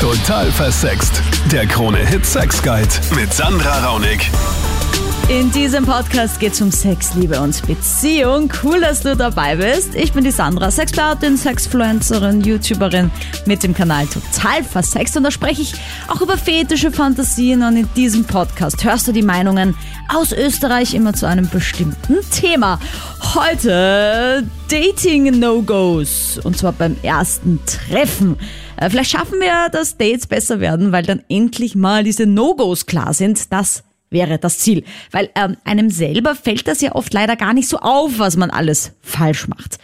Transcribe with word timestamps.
Total 0.00 0.48
versext. 0.52 1.20
Der 1.50 1.66
Krone-Hit 1.66 2.24
Sex 2.24 2.62
Guide 2.62 2.88
mit 3.16 3.34
Sandra 3.34 3.84
Raunig. 3.84 4.30
In 5.28 5.50
diesem 5.50 5.84
Podcast 5.84 6.38
geht 6.38 6.52
es 6.52 6.60
um 6.60 6.70
Sex, 6.70 7.14
Liebe 7.14 7.40
und 7.40 7.66
Beziehung. 7.66 8.48
Cool, 8.62 8.80
dass 8.80 9.00
du 9.00 9.16
dabei 9.16 9.56
bist. 9.56 9.96
Ich 9.96 10.12
bin 10.12 10.22
die 10.22 10.30
Sandra, 10.30 10.70
Sexpertin, 10.70 11.36
Sexfluencerin, 11.36 12.42
YouTuberin 12.42 13.10
mit 13.44 13.64
dem 13.64 13.74
Kanal 13.74 14.06
Total 14.06 14.62
Versext 14.62 15.16
und 15.16 15.24
da 15.24 15.32
spreche 15.32 15.62
ich 15.62 15.74
auch 16.06 16.20
über 16.20 16.38
fetische 16.38 16.92
Fantasien 16.92 17.64
und 17.64 17.76
in 17.76 17.88
diesem 17.94 18.24
Podcast 18.24 18.84
hörst 18.84 19.08
du 19.08 19.12
die 19.12 19.22
Meinungen 19.22 19.76
aus 20.08 20.32
Österreich 20.32 20.94
immer 20.94 21.12
zu 21.12 21.26
einem 21.26 21.48
bestimmten 21.48 22.18
Thema. 22.30 22.78
Heute 23.34 24.46
Dating 24.70 25.40
No-Gos 25.40 26.38
und 26.44 26.56
zwar 26.56 26.72
beim 26.72 26.96
ersten 27.02 27.58
Treffen. 27.66 28.38
Äh, 28.78 28.90
Vielleicht 28.90 29.10
schaffen 29.10 29.40
wir, 29.40 29.68
dass 29.70 29.98
Dates 29.98 30.26
besser 30.26 30.60
werden, 30.60 30.92
weil 30.92 31.04
dann 31.04 31.22
endlich 31.28 31.74
mal 31.74 32.04
diese 32.04 32.26
No-Gos 32.26 32.86
klar 32.86 33.12
sind. 33.12 33.52
Das 33.52 33.84
wäre 34.10 34.38
das 34.38 34.58
Ziel. 34.58 34.84
Weil 35.10 35.30
ähm, 35.34 35.56
einem 35.64 35.90
selber 35.90 36.34
fällt 36.34 36.66
das 36.66 36.80
ja 36.80 36.94
oft 36.94 37.12
leider 37.12 37.36
gar 37.36 37.52
nicht 37.52 37.68
so 37.68 37.78
auf, 37.78 38.18
was 38.18 38.36
man 38.36 38.50
alles 38.50 38.92
falsch 39.02 39.48
macht. 39.48 39.78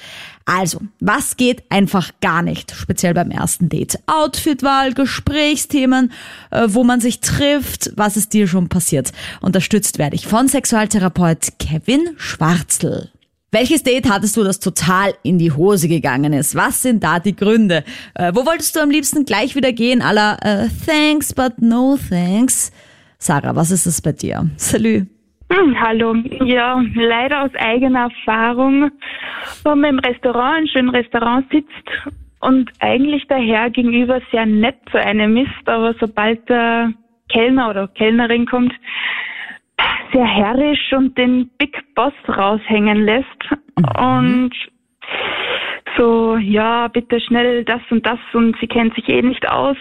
Also, 0.47 0.81
was 1.01 1.39
geht 1.39 1.63
einfach 1.71 2.11
gar 2.21 2.43
nicht, 2.43 2.73
speziell 2.73 3.15
beim 3.15 3.31
ersten 3.31 3.71
Date? 3.71 3.99
Outfitwahl, 4.07 4.93
Gesprächsthemen, 4.93 6.13
äh, 6.51 6.67
wo 6.69 6.85
man 6.85 7.01
sich 7.01 7.21
trifft, 7.21 7.93
was 7.97 8.19
ist 8.19 8.35
dir 8.35 8.47
schon 8.47 8.69
passiert? 8.69 9.13
Unterstützt 9.41 9.99
werde 9.99 10.17
ich 10.17 10.27
von 10.27 10.49
Sexualtherapeut 10.49 11.55
Kevin 11.59 12.11
Schwarzl. 12.19 13.11
Welches 13.55 13.85
Date 13.85 14.11
hattest 14.11 14.37
du, 14.37 14.43
das 14.43 14.59
total 14.59 15.15
in 15.23 15.39
die 15.39 15.53
Hose 15.53 15.87
gegangen 15.87 16.33
ist? 16.33 16.57
Was 16.57 16.83
sind 16.83 17.05
da 17.05 17.21
die 17.21 17.37
Gründe? 17.37 17.85
Äh, 18.17 18.33
wo 18.35 18.45
wolltest 18.45 18.75
du 18.75 18.81
am 18.81 18.91
liebsten 18.91 19.25
gleich 19.25 19.55
wieder 19.55 19.71
gehen? 19.71 20.03
Aller 20.03 20.39
äh, 20.43 20.67
Thanks, 20.85 21.33
but 21.33 21.63
no 21.63 21.97
thanks. 21.97 22.73
Sarah, 23.19 23.55
was 23.55 23.71
ist 23.71 23.87
es 23.87 24.03
bei 24.03 24.11
dir? 24.11 24.51
Salü. 24.57 25.07
Hm, 25.53 25.81
hallo. 25.81 26.17
Ja, 26.45 26.83
leider 26.97 27.45
aus 27.45 27.53
eigener 27.55 28.11
Erfahrung, 28.11 28.91
wenn 29.63 29.79
man 29.79 29.91
im 29.91 29.99
Restaurant, 30.01 30.63
ein 30.63 30.67
schönes 30.67 30.93
Restaurant 30.93 31.47
sitzt 31.53 32.13
und 32.41 32.69
eigentlich 32.81 33.25
der 33.29 33.39
Herr 33.39 33.71
gegenüber 33.71 34.21
sehr 34.33 34.47
nett 34.47 34.79
zu 34.91 34.99
einem 34.99 35.37
ist, 35.37 35.67
aber 35.67 35.95
sobald 36.01 36.49
der 36.49 36.93
Kellner 37.29 37.71
oder 37.71 37.87
Kellnerin 37.87 38.47
kommt, 38.47 38.73
sehr 40.15 40.25
herrisch 40.27 40.93
und 40.93 41.19
den 41.19 41.51
Big 41.59 41.77
Boss 41.95 42.13
raushängen 42.29 43.05
lässt 43.05 43.27
und 43.99 44.51
so, 45.99 46.37
ja, 46.37 46.89
bitte 46.89 47.21
schnell 47.21 47.65
das 47.65 47.81
und 47.91 48.07
das 48.07 48.19
und 48.33 48.57
sie 48.61 48.67
kennt 48.67 48.95
sich 48.95 49.09
eh 49.09 49.23
nicht 49.23 49.47
aus, 49.49 49.77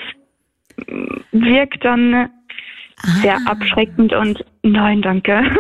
wirkt 1.31 1.83
dann 1.85 2.29
sehr 3.21 3.37
abschreckend 3.47 4.13
und 4.13 4.43
nein, 4.63 5.01
danke. 5.01 5.43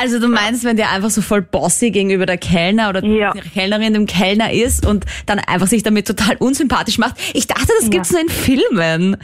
Also 0.00 0.20
du 0.20 0.28
meinst, 0.28 0.64
wenn 0.64 0.76
der 0.76 0.92
einfach 0.92 1.10
so 1.10 1.20
voll 1.20 1.42
bossy 1.42 1.90
gegenüber 1.90 2.24
der 2.24 2.38
Kellner 2.38 2.90
oder 2.90 3.04
Ja. 3.04 3.32
der 3.32 3.42
Kellnerin 3.42 3.92
dem 3.92 4.06
Kellner 4.06 4.52
ist 4.52 4.86
und 4.86 5.04
dann 5.26 5.40
einfach 5.40 5.66
sich 5.66 5.82
damit 5.82 6.06
total 6.06 6.36
unsympathisch 6.38 6.96
macht. 6.98 7.16
Ich 7.34 7.48
dachte, 7.48 7.66
das 7.78 7.84
Ja. 7.86 7.90
gibt's 7.90 8.12
nur 8.12 8.20
in 8.22 8.28
Filmen. 8.28 9.16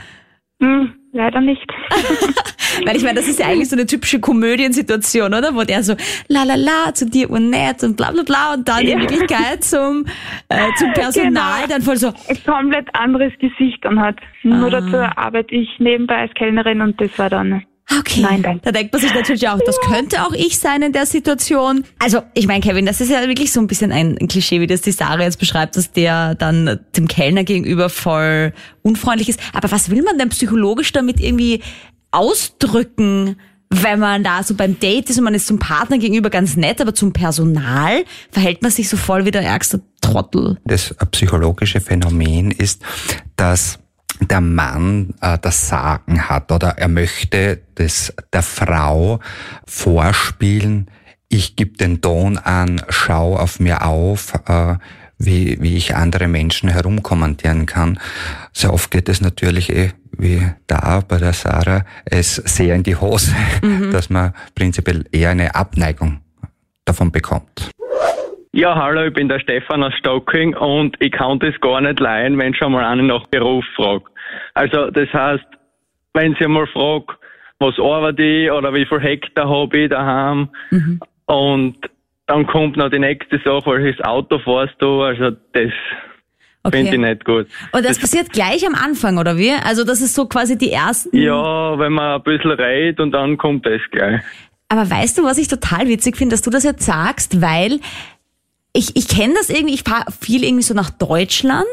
Hm, 0.60 0.94
leider 1.12 1.40
nicht. 1.40 1.66
Weil 2.84 2.96
ich 2.96 3.02
meine, 3.02 3.14
das 3.16 3.28
ist 3.28 3.38
ja 3.38 3.46
eigentlich 3.46 3.68
so 3.68 3.76
eine 3.76 3.86
typische 3.86 4.20
Komödiensituation, 4.20 5.32
oder? 5.34 5.54
Wo 5.54 5.62
der 5.64 5.82
so 5.82 5.94
la 6.28 6.42
la 6.44 6.54
la 6.56 6.92
zu 6.94 7.06
dir 7.06 7.30
und 7.30 7.50
nett 7.50 7.82
und 7.84 7.96
bla 7.96 8.10
bla 8.10 8.22
bla 8.22 8.54
und 8.54 8.66
dann 8.68 8.84
Ja. 8.86 8.94
in 8.94 9.00
Wirklichkeit 9.00 9.62
zum, 9.64 10.06
äh, 10.48 10.68
zum 10.78 10.92
Personal 10.94 11.62
Genau. 11.62 11.68
dann 11.68 11.82
voll 11.82 11.96
so, 11.96 12.08
ein 12.08 12.38
komplett 12.44 12.88
anderes 12.94 13.32
Gesicht 13.38 13.78
dann 13.84 14.00
hat. 14.00 14.16
Nur 14.42 14.68
Ah. 14.72 14.80
dazu 14.80 14.96
arbeite 15.18 15.54
ich 15.54 15.68
nebenbei 15.78 16.16
als 16.16 16.34
Kellnerin 16.34 16.80
und 16.80 17.00
das 17.00 17.16
war 17.18 17.30
dann. 17.30 17.64
Okay. 17.90 18.20
Nein, 18.20 18.42
danke. 18.42 18.62
Da 18.64 18.72
denkt 18.72 18.92
man 18.92 19.02
sich 19.02 19.14
natürlich 19.14 19.48
auch, 19.48 19.58
das 19.64 19.80
könnte 19.80 20.22
auch 20.22 20.32
ich 20.32 20.58
sein 20.58 20.82
in 20.82 20.92
der 20.92 21.06
Situation. 21.06 21.84
Also, 21.98 22.22
ich 22.34 22.46
meine, 22.46 22.60
Kevin, 22.60 22.86
das 22.86 23.00
ist 23.00 23.10
ja 23.10 23.26
wirklich 23.26 23.52
so 23.52 23.60
ein 23.60 23.66
bisschen 23.66 23.92
ein, 23.92 24.16
ein 24.20 24.28
Klischee, 24.28 24.60
wie 24.60 24.66
das 24.66 24.80
die 24.80 24.92
Sarah 24.92 25.22
jetzt 25.22 25.38
beschreibt, 25.38 25.76
dass 25.76 25.92
der 25.92 26.34
dann 26.34 26.80
dem 26.96 27.08
Kellner 27.08 27.44
gegenüber 27.44 27.88
voll 27.88 28.52
unfreundlich 28.82 29.28
ist. 29.28 29.40
Aber 29.52 29.70
was 29.70 29.90
will 29.90 30.02
man 30.02 30.18
denn 30.18 30.28
psychologisch 30.30 30.92
damit 30.92 31.20
irgendwie 31.20 31.62
ausdrücken? 32.10 33.36
Wenn 33.68 33.98
man 33.98 34.22
da 34.22 34.44
so 34.44 34.54
beim 34.54 34.78
Date 34.78 35.10
ist 35.10 35.18
und 35.18 35.24
man 35.24 35.34
ist 35.34 35.48
zum 35.48 35.58
Partner 35.58 35.98
gegenüber 35.98 36.30
ganz 36.30 36.56
nett, 36.56 36.80
aber 36.80 36.94
zum 36.94 37.12
Personal 37.12 38.04
verhält 38.30 38.62
man 38.62 38.70
sich 38.70 38.88
so 38.88 38.96
voll 38.96 39.24
wie 39.24 39.32
der 39.32 39.42
ärgste 39.42 39.82
Trottel. 40.00 40.56
Das 40.64 40.94
psychologische 41.10 41.80
Phänomen 41.80 42.52
ist, 42.52 42.82
dass 43.34 43.80
der 44.20 44.40
Mann 44.40 45.14
äh, 45.20 45.38
das 45.40 45.68
Sagen 45.68 46.28
hat 46.28 46.52
oder 46.52 46.78
er 46.78 46.88
möchte 46.88 47.60
das 47.74 48.12
der 48.32 48.42
Frau 48.42 49.20
vorspielen, 49.66 50.90
ich 51.28 51.56
gebe 51.56 51.76
den 51.76 52.00
Ton 52.00 52.38
an, 52.38 52.80
schau 52.88 53.36
auf 53.36 53.58
mir 53.60 53.84
auf, 53.84 54.34
äh, 54.46 54.76
wie, 55.18 55.60
wie 55.60 55.76
ich 55.76 55.96
andere 55.96 56.28
Menschen 56.28 56.68
herumkommentieren 56.68 57.66
kann. 57.66 57.98
Sehr 58.52 58.72
oft 58.72 58.90
geht 58.90 59.08
es 59.08 59.20
natürlich 59.20 59.70
eh, 59.70 59.92
wie 60.12 60.42
da 60.66 61.00
bei 61.06 61.18
der 61.18 61.32
Sarah, 61.32 61.84
es 62.04 62.36
sehr 62.36 62.74
in 62.74 62.82
die 62.82 62.96
Hose, 62.96 63.34
dass 63.92 64.10
man 64.10 64.34
prinzipiell 64.54 65.04
eher 65.12 65.30
eine 65.30 65.54
Abneigung 65.54 66.20
davon 66.84 67.10
bekommt. 67.10 67.70
Ja, 68.56 68.74
hallo, 68.74 69.04
ich 69.04 69.12
bin 69.12 69.28
der 69.28 69.38
Stefan 69.38 69.82
aus 69.82 69.92
Stocking 69.98 70.56
und 70.56 70.96
ich 71.00 71.12
kann 71.12 71.38
das 71.40 71.52
gar 71.60 71.78
nicht 71.82 72.00
leihen, 72.00 72.38
wenn 72.38 72.54
schon 72.54 72.72
mal 72.72 72.86
einen 72.86 73.08
nach 73.08 73.26
Beruf 73.26 73.66
fragt. 73.76 74.06
Also, 74.54 74.90
das 74.90 75.12
heißt, 75.12 75.44
wenn 76.14 76.34
sie 76.40 76.48
mal 76.48 76.66
fragt, 76.68 77.18
was 77.58 77.78
arbeite 77.78 78.22
ich 78.22 78.50
oder 78.50 78.72
wie 78.72 78.86
viel 78.86 79.00
Hektar 79.00 79.46
habe 79.46 79.78
ich 79.78 79.90
daheim 79.90 80.48
und 81.26 81.76
dann 82.24 82.46
kommt 82.46 82.78
noch 82.78 82.88
die 82.88 82.98
nächste 82.98 83.36
Sache, 83.44 83.66
welches 83.66 84.02
Auto 84.02 84.38
fährst 84.38 84.76
du, 84.78 85.02
also 85.02 85.32
das 85.52 85.72
finde 86.72 86.92
ich 86.94 86.98
nicht 86.98 87.26
gut. 87.26 87.48
Und 87.72 87.84
das 87.84 88.00
passiert 88.00 88.32
gleich 88.32 88.66
am 88.66 88.74
Anfang, 88.74 89.18
oder 89.18 89.36
wie? 89.36 89.52
Also 89.52 89.84
das 89.84 90.00
ist 90.00 90.14
so 90.14 90.28
quasi 90.28 90.56
die 90.56 90.72
ersten. 90.72 91.14
Ja, 91.14 91.78
wenn 91.78 91.92
man 91.92 92.14
ein 92.14 92.22
bisschen 92.22 92.52
redet 92.52 93.00
und 93.00 93.10
dann 93.10 93.36
kommt 93.36 93.66
das 93.66 93.82
gleich. 93.90 94.22
Aber 94.70 94.90
weißt 94.90 95.18
du, 95.18 95.24
was 95.24 95.36
ich 95.36 95.46
total 95.46 95.88
witzig 95.88 96.16
finde, 96.16 96.32
dass 96.32 96.42
du 96.42 96.50
das 96.50 96.64
jetzt 96.64 96.86
sagst, 96.86 97.42
weil 97.42 97.80
ich, 98.76 98.94
ich 98.94 99.08
kenne 99.08 99.34
das 99.34 99.48
irgendwie, 99.48 99.74
ich 99.74 99.82
fahre 99.82 100.04
viel 100.20 100.44
irgendwie 100.44 100.62
so 100.62 100.74
nach 100.74 100.90
Deutschland 100.90 101.64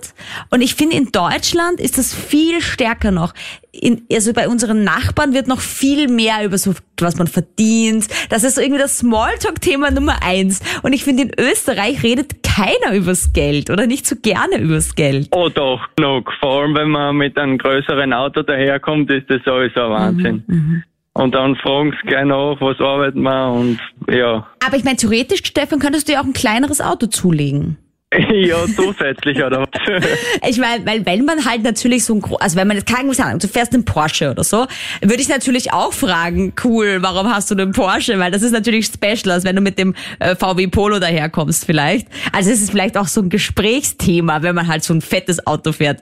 und 0.50 0.62
ich 0.62 0.76
finde, 0.76 0.96
in 0.96 1.12
Deutschland 1.12 1.80
ist 1.80 1.98
das 1.98 2.14
viel 2.14 2.62
stärker 2.62 3.12
noch. 3.12 3.34
In, 3.72 4.04
also 4.12 4.34
bei 4.34 4.48
unseren 4.48 4.84
Nachbarn 4.84 5.34
wird 5.34 5.48
noch 5.48 5.60
viel 5.60 6.08
mehr 6.08 6.46
über 6.46 6.58
so, 6.58 6.74
was 7.00 7.18
man 7.18 7.28
verdient. 7.28 8.08
Das 8.30 8.44
ist 8.44 8.56
so 8.56 8.62
irgendwie 8.62 8.80
das 8.80 9.00
Smalltalk-Thema 9.00 9.92
Nummer 9.92 10.18
eins. 10.24 10.62
Und 10.84 10.94
ich 10.94 11.04
finde, 11.04 11.24
in 11.24 11.32
Österreich 11.38 12.04
redet 12.04 12.44
keiner 12.44 12.96
übers 12.96 13.34
Geld 13.34 13.70
oder 13.70 13.88
nicht 13.88 14.06
so 14.06 14.16
gerne 14.16 14.60
übers 14.60 14.96
Geld. 14.96 15.28
Oh 15.32 15.50
doch, 15.50 15.82
genug. 15.96 16.32
Vor 16.40 16.62
allem, 16.62 16.76
wenn 16.76 16.90
man 16.90 17.16
mit 17.18 17.38
einem 17.38 17.58
größeren 17.58 18.14
Auto 18.14 18.44
daherkommt, 18.44 19.10
ist 19.10 19.30
das 19.30 19.42
sowieso 19.44 19.82
ein 19.82 19.92
Wahnsinn. 19.92 20.84
Und 21.14 21.36
dann 21.36 21.56
fragen 21.58 21.92
sie 21.92 22.08
gleich 22.08 22.26
nach, 22.26 22.60
was 22.60 22.80
arbeiten 22.80 23.22
wir 23.22 23.52
und 23.52 23.80
ja. 24.10 24.48
Aber 24.66 24.78
ich 24.78 24.84
meine, 24.84 24.98
theoretisch, 24.98 25.42
Stefan, 25.46 25.80
könntest 25.80 26.08
du 26.08 26.14
ja 26.14 26.22
auch 26.22 26.26
ein 26.26 26.34
kleineres 26.34 26.82
Auto 26.82 27.06
zulegen. 27.06 27.78
ja, 28.34 28.66
zusätzlich 28.76 29.44
oder 29.44 29.62
was? 29.62 30.04
Ich 30.48 30.58
meine, 30.58 30.86
weil 30.86 31.06
wenn 31.06 31.26
man 31.26 31.46
halt 31.46 31.64
natürlich 31.64 32.06
so 32.06 32.16
ein 32.16 32.24
also 32.40 32.58
wenn 32.58 32.68
man 32.68 32.78
jetzt 32.78 32.94
keine 32.94 33.12
Ahnung, 33.24 33.40
du 33.40 33.48
fährst 33.48 33.74
einen 33.74 33.86
Porsche 33.86 34.32
oder 34.32 34.44
so, 34.44 34.66
würde 35.02 35.22
ich 35.22 35.30
natürlich 35.30 35.74
auch 35.74 35.94
fragen, 35.94 36.54
cool, 36.64 36.98
warum 37.02 37.34
hast 37.34 37.52
du 37.52 37.56
einen 37.56 37.72
Porsche? 37.72 38.20
Weil 38.20 38.32
das 38.32 38.42
ist 38.42 38.52
natürlich 38.52 38.88
special, 38.88 39.32
als 39.32 39.44
wenn 39.44 39.56
du 39.56 39.62
mit 39.62 39.78
dem 39.80 39.96
äh, 40.20 40.36
VW 40.36 40.68
Polo 40.68 41.00
daherkommst 41.00 41.66
vielleicht. 41.66 42.08
Also 42.32 42.52
es 42.52 42.62
ist 42.62 42.72
vielleicht 42.72 42.98
auch 42.98 43.08
so 43.08 43.22
ein 43.22 43.30
Gesprächsthema, 43.30 44.42
wenn 44.42 44.56
man 44.56 44.68
halt 44.68 44.84
so 44.84 44.94
ein 44.94 45.02
fettes 45.02 45.46
Auto 45.46 45.72
fährt. 45.72 46.02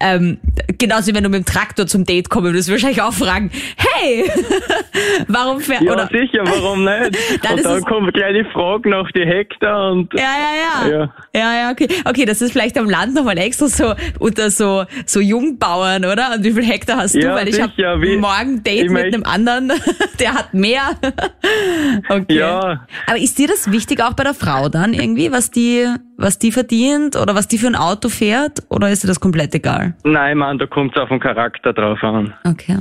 Ähm, 0.00 0.38
genauso 0.78 1.08
wie 1.08 1.14
wenn 1.14 1.24
du 1.24 1.30
mit 1.30 1.46
dem 1.46 1.52
Traktor 1.52 1.86
zum 1.86 2.04
Date 2.04 2.28
kommst, 2.30 2.46
würdest 2.46 2.68
du 2.68 2.72
wahrscheinlich 2.72 3.02
auch 3.02 3.12
fragen, 3.12 3.50
hey, 3.76 4.30
warum 5.28 5.60
fährst 5.60 5.82
ja, 5.82 5.92
oder 5.92 6.08
sicher, 6.08 6.42
warum 6.44 6.84
nicht? 6.84 7.44
Dann 7.44 7.54
und 7.54 7.64
dann 7.64 7.82
kommt 7.82 8.14
gleich 8.14 8.34
die 8.34 8.50
Frage 8.52 8.88
nach 8.88 9.10
die 9.12 9.26
Hektar 9.26 9.92
und 9.92 10.12
Ja, 10.14 10.20
ja, 10.20 10.88
ja. 10.88 10.90
Ja. 10.90 11.14
Ja, 11.34 11.49
ja, 11.56 11.70
okay. 11.70 11.88
Okay, 12.04 12.24
das 12.24 12.40
ist 12.42 12.52
vielleicht 12.52 12.76
am 12.78 12.88
Land 12.88 13.14
nochmal 13.14 13.38
extra 13.38 13.66
so 13.68 13.94
unter 14.18 14.50
so, 14.50 14.84
so 15.06 15.20
Jungbauern, 15.20 16.04
oder? 16.04 16.34
Und 16.34 16.44
wie 16.44 16.52
viel 16.52 16.64
Hektar 16.64 16.98
hast 16.98 17.14
du? 17.14 17.20
Ja, 17.20 17.34
Weil 17.34 17.48
ich 17.48 17.60
habe 17.60 17.72
morgen 18.18 18.62
Date 18.62 18.90
mit 18.90 19.04
einem 19.14 19.22
anderen, 19.24 19.72
der 20.20 20.34
hat 20.34 20.54
mehr. 20.54 20.82
okay. 22.08 22.34
Ja. 22.38 22.86
Aber 23.06 23.18
ist 23.18 23.38
dir 23.38 23.48
das 23.48 23.70
wichtig 23.70 24.02
auch 24.02 24.14
bei 24.14 24.24
der 24.24 24.34
Frau 24.34 24.68
dann 24.68 24.94
irgendwie, 24.94 25.32
was 25.32 25.50
die, 25.50 25.86
was 26.16 26.38
die 26.38 26.52
verdient 26.52 27.16
oder 27.16 27.34
was 27.34 27.48
die 27.48 27.58
für 27.58 27.66
ein 27.68 27.76
Auto 27.76 28.08
fährt? 28.08 28.60
Oder 28.68 28.90
ist 28.90 29.02
dir 29.04 29.08
das 29.08 29.20
komplett 29.20 29.54
egal? 29.54 29.94
nein, 30.04 30.38
Mann, 30.38 30.58
da 30.58 30.66
kommt 30.66 30.96
es 30.96 31.02
auf 31.02 31.08
den 31.08 31.20
Charakter 31.20 31.72
drauf 31.72 32.02
an. 32.02 32.34
Okay. 32.44 32.78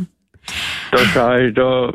Da 0.91 0.97
schau 1.13 1.35
ich, 1.35 1.53
da 1.53 1.91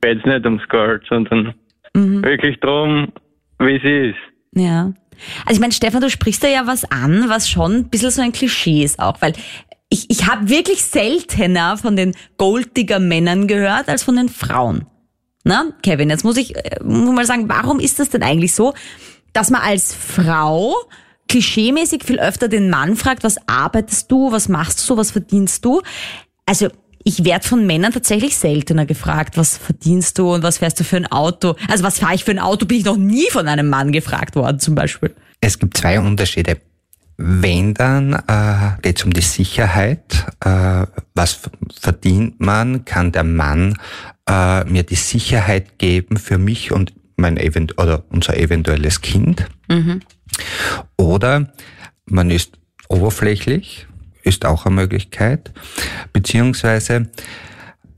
geht's 0.00 0.24
nicht 0.24 0.44
ums 0.44 0.68
Geld, 0.68 1.02
sondern 1.08 1.54
Mhm. 1.94 2.22
wirklich 2.22 2.58
darum, 2.60 3.08
wie 3.58 3.80
sie 3.82 4.10
ist. 4.10 4.18
Ja. 4.54 4.92
Also 5.44 5.54
ich 5.54 5.60
meine, 5.60 5.72
Stefan, 5.72 6.00
du 6.00 6.10
sprichst 6.10 6.42
da 6.42 6.48
ja 6.48 6.66
was 6.66 6.84
an, 6.84 7.28
was 7.28 7.48
schon 7.48 7.72
ein 7.72 7.88
bisschen 7.88 8.10
so 8.10 8.22
ein 8.22 8.32
Klischee 8.32 8.84
ist 8.84 8.98
auch, 8.98 9.20
weil 9.20 9.34
ich, 9.88 10.10
ich 10.10 10.26
habe 10.26 10.48
wirklich 10.48 10.84
seltener 10.84 11.76
von 11.76 11.96
den 11.96 12.14
Golddigger-Männern 12.38 13.46
gehört 13.46 13.88
als 13.88 14.02
von 14.02 14.16
den 14.16 14.28
Frauen. 14.28 14.86
Na, 15.44 15.66
Kevin, 15.82 16.10
jetzt 16.10 16.24
muss 16.24 16.36
ich 16.36 16.56
äh, 16.56 16.82
muss 16.82 17.14
mal 17.14 17.26
sagen, 17.26 17.48
warum 17.48 17.78
ist 17.78 18.00
das 18.00 18.10
denn 18.10 18.22
eigentlich 18.22 18.52
so, 18.52 18.74
dass 19.32 19.50
man 19.50 19.62
als 19.62 19.94
Frau 19.94 20.74
klischeemäßig 21.28 22.04
viel 22.04 22.18
öfter 22.18 22.48
den 22.48 22.70
Mann 22.70 22.96
fragt, 22.96 23.22
was 23.22 23.36
arbeitest 23.46 24.10
du, 24.10 24.32
was 24.32 24.48
machst 24.48 24.80
du 24.80 24.84
so, 24.84 24.96
was 24.96 25.10
verdienst 25.10 25.64
du? 25.64 25.82
Also 26.46 26.68
ich 27.06 27.24
werde 27.24 27.46
von 27.46 27.64
Männern 27.64 27.92
tatsächlich 27.92 28.36
seltener 28.36 28.84
gefragt, 28.84 29.36
was 29.36 29.56
verdienst 29.56 30.18
du 30.18 30.34
und 30.34 30.42
was 30.42 30.58
fährst 30.58 30.80
du 30.80 30.84
für 30.84 30.96
ein 30.96 31.06
Auto? 31.06 31.54
Also 31.68 31.84
was 31.84 32.00
fahre 32.00 32.16
ich 32.16 32.24
für 32.24 32.32
ein 32.32 32.40
Auto, 32.40 32.66
bin 32.66 32.78
ich 32.78 32.84
noch 32.84 32.96
nie 32.96 33.30
von 33.30 33.46
einem 33.46 33.68
Mann 33.68 33.92
gefragt 33.92 34.34
worden 34.34 34.58
zum 34.58 34.74
Beispiel. 34.74 35.14
Es 35.40 35.56
gibt 35.60 35.76
zwei 35.76 36.00
Unterschiede. 36.00 36.58
Wenn 37.16 37.74
dann 37.74 38.12
äh, 38.12 38.82
geht 38.82 38.98
es 38.98 39.04
um 39.04 39.12
die 39.12 39.20
Sicherheit. 39.20 40.26
Äh, 40.44 40.86
was 41.14 41.42
verdient 41.80 42.40
man? 42.40 42.84
Kann 42.84 43.12
der 43.12 43.22
Mann 43.22 43.78
äh, 44.28 44.64
mir 44.64 44.82
die 44.82 44.96
Sicherheit 44.96 45.78
geben 45.78 46.16
für 46.16 46.38
mich 46.38 46.72
und 46.72 46.92
mein 47.14 47.36
event 47.36 47.78
oder 47.80 48.02
unser 48.10 48.36
eventuelles 48.36 49.00
Kind? 49.00 49.46
Mhm. 49.68 50.00
Oder 50.96 51.52
man 52.04 52.32
ist 52.32 52.58
oberflächlich, 52.88 53.86
ist 54.26 54.44
auch 54.44 54.66
eine 54.66 54.74
Möglichkeit, 54.74 55.52
beziehungsweise 56.12 57.08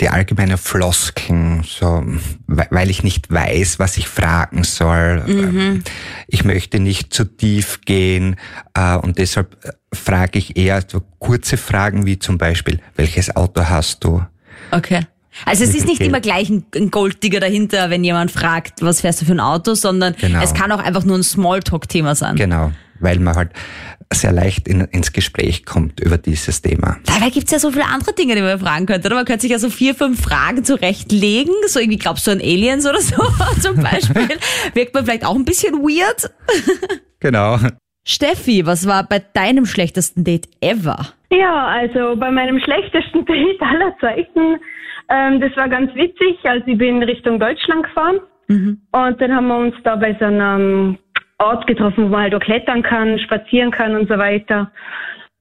die 0.00 0.08
allgemeine 0.08 0.58
Floskeln, 0.58 1.64
so, 1.64 2.04
weil 2.46 2.88
ich 2.88 3.02
nicht 3.02 3.32
weiß, 3.32 3.80
was 3.80 3.96
ich 3.96 4.06
fragen 4.06 4.62
soll. 4.62 5.25
Mhm. 5.26 5.82
Ich 6.28 6.44
möchte 6.44 6.78
nicht 6.78 7.12
zu 7.12 7.25
tief 7.25 7.80
gehen 7.84 8.36
äh, 8.75 8.96
und 8.96 9.19
deshalb 9.19 9.56
äh, 9.64 9.72
frage 9.92 10.38
ich 10.38 10.56
eher 10.56 10.82
so 10.86 11.02
kurze 11.19 11.56
Fragen 11.56 12.06
wie 12.06 12.19
zum 12.19 12.38
Beispiel, 12.38 12.81
welches 12.94 13.34
Auto 13.34 13.64
hast 13.64 14.04
du? 14.04 14.24
Okay. 14.70 15.06
Also 15.44 15.64
es 15.64 15.74
ist 15.74 15.86
nicht 15.86 16.00
immer 16.00 16.20
gleich 16.20 16.48
ein 16.50 16.90
Golddigger 16.90 17.40
dahinter, 17.40 17.90
wenn 17.90 18.02
jemand 18.02 18.31
fragt, 18.31 18.82
was 18.82 19.00
fährst 19.00 19.20
du 19.20 19.24
für 19.24 19.32
ein 19.32 19.40
Auto, 19.40 19.74
sondern 19.74 20.14
genau. 20.20 20.42
es 20.42 20.52
kann 20.52 20.72
auch 20.72 20.81
einfach 20.82 21.04
nur 21.04 21.16
ein 21.16 21.22
Smalltalk-Thema 21.22 22.14
sein. 22.14 22.36
Genau, 22.36 22.72
weil 23.00 23.19
man 23.20 23.36
halt 23.36 23.50
sehr 24.12 24.32
leicht 24.32 24.66
in, 24.69 24.81
ins 24.81 25.12
Gespräch 25.12 25.64
kommt 25.66 26.00
über 26.00 26.19
dieses 26.19 26.62
Thema. 26.62 26.96
Dabei 27.06 27.31
gibt's 27.31 27.50
ja 27.50 27.58
so 27.58 27.70
viele 27.70 27.84
andere 27.84 28.14
Dinge, 28.14 28.34
die 28.34 28.43
man 28.43 28.58
fragen 28.58 28.87
könnte. 28.87 29.08
Oder? 29.08 29.16
Man 29.16 29.25
könnte 29.25 29.43
sich 29.43 29.50
ja 29.50 29.58
so 29.58 29.70
vier, 29.70 29.94
fünf 29.94 30.22
Fragen 30.22 30.64
zurechtlegen. 30.64 31.55
So 31.66 31.81
irgendwie, 31.81 31.99
glaubst 31.99 32.26
du 32.26 32.31
an 32.31 32.40
Aliens 32.40 32.87
oder 32.87 33.00
so 33.00 33.22
zum 33.60 33.82
Beispiel? 33.82 34.38
Wirkt 34.75 34.94
man 34.94 35.05
vielleicht 35.05 35.26
auch 35.26 35.34
ein 35.34 35.44
bisschen 35.44 35.75
weird. 35.75 36.31
genau. 37.20 37.58
Steffi, 38.05 38.64
was 38.64 38.88
war 38.88 39.05
bei 39.05 39.19
deinem 39.19 39.66
schlechtesten 39.66 40.25
Date 40.25 40.49
ever? 40.62 41.08
Ja, 41.31 41.66
also 41.66 42.16
bei 42.16 42.31
meinem 42.31 42.58
schlechtesten 42.60 43.26
Date 43.26 43.60
aller 43.60 43.94
Zeiten, 44.00 44.56
ähm, 45.10 45.40
das 45.40 45.55
war 45.56 45.69
ganz 45.69 45.94
witzig. 45.94 46.38
Also 46.44 46.66
ich 46.66 46.78
bin 46.78 47.02
Richtung 47.02 47.38
Deutschland 47.38 47.84
gefahren 47.84 48.20
mhm. 48.49 48.81
und 48.93 49.20
dann 49.20 49.34
haben 49.34 49.49
wir 49.49 49.58
uns 49.58 49.75
da 49.84 49.96
bei 49.96 50.16
so 50.19 50.25
einem 50.25 50.96
Ort 51.38 51.67
getroffen, 51.67 52.05
wo 52.05 52.08
man 52.08 52.23
halt 52.23 52.35
auch 52.35 52.40
klettern 52.40 52.82
kann, 52.82 53.19
spazieren 53.19 53.70
kann 53.70 53.94
und 53.94 54.08
so 54.08 54.19
weiter. 54.19 54.70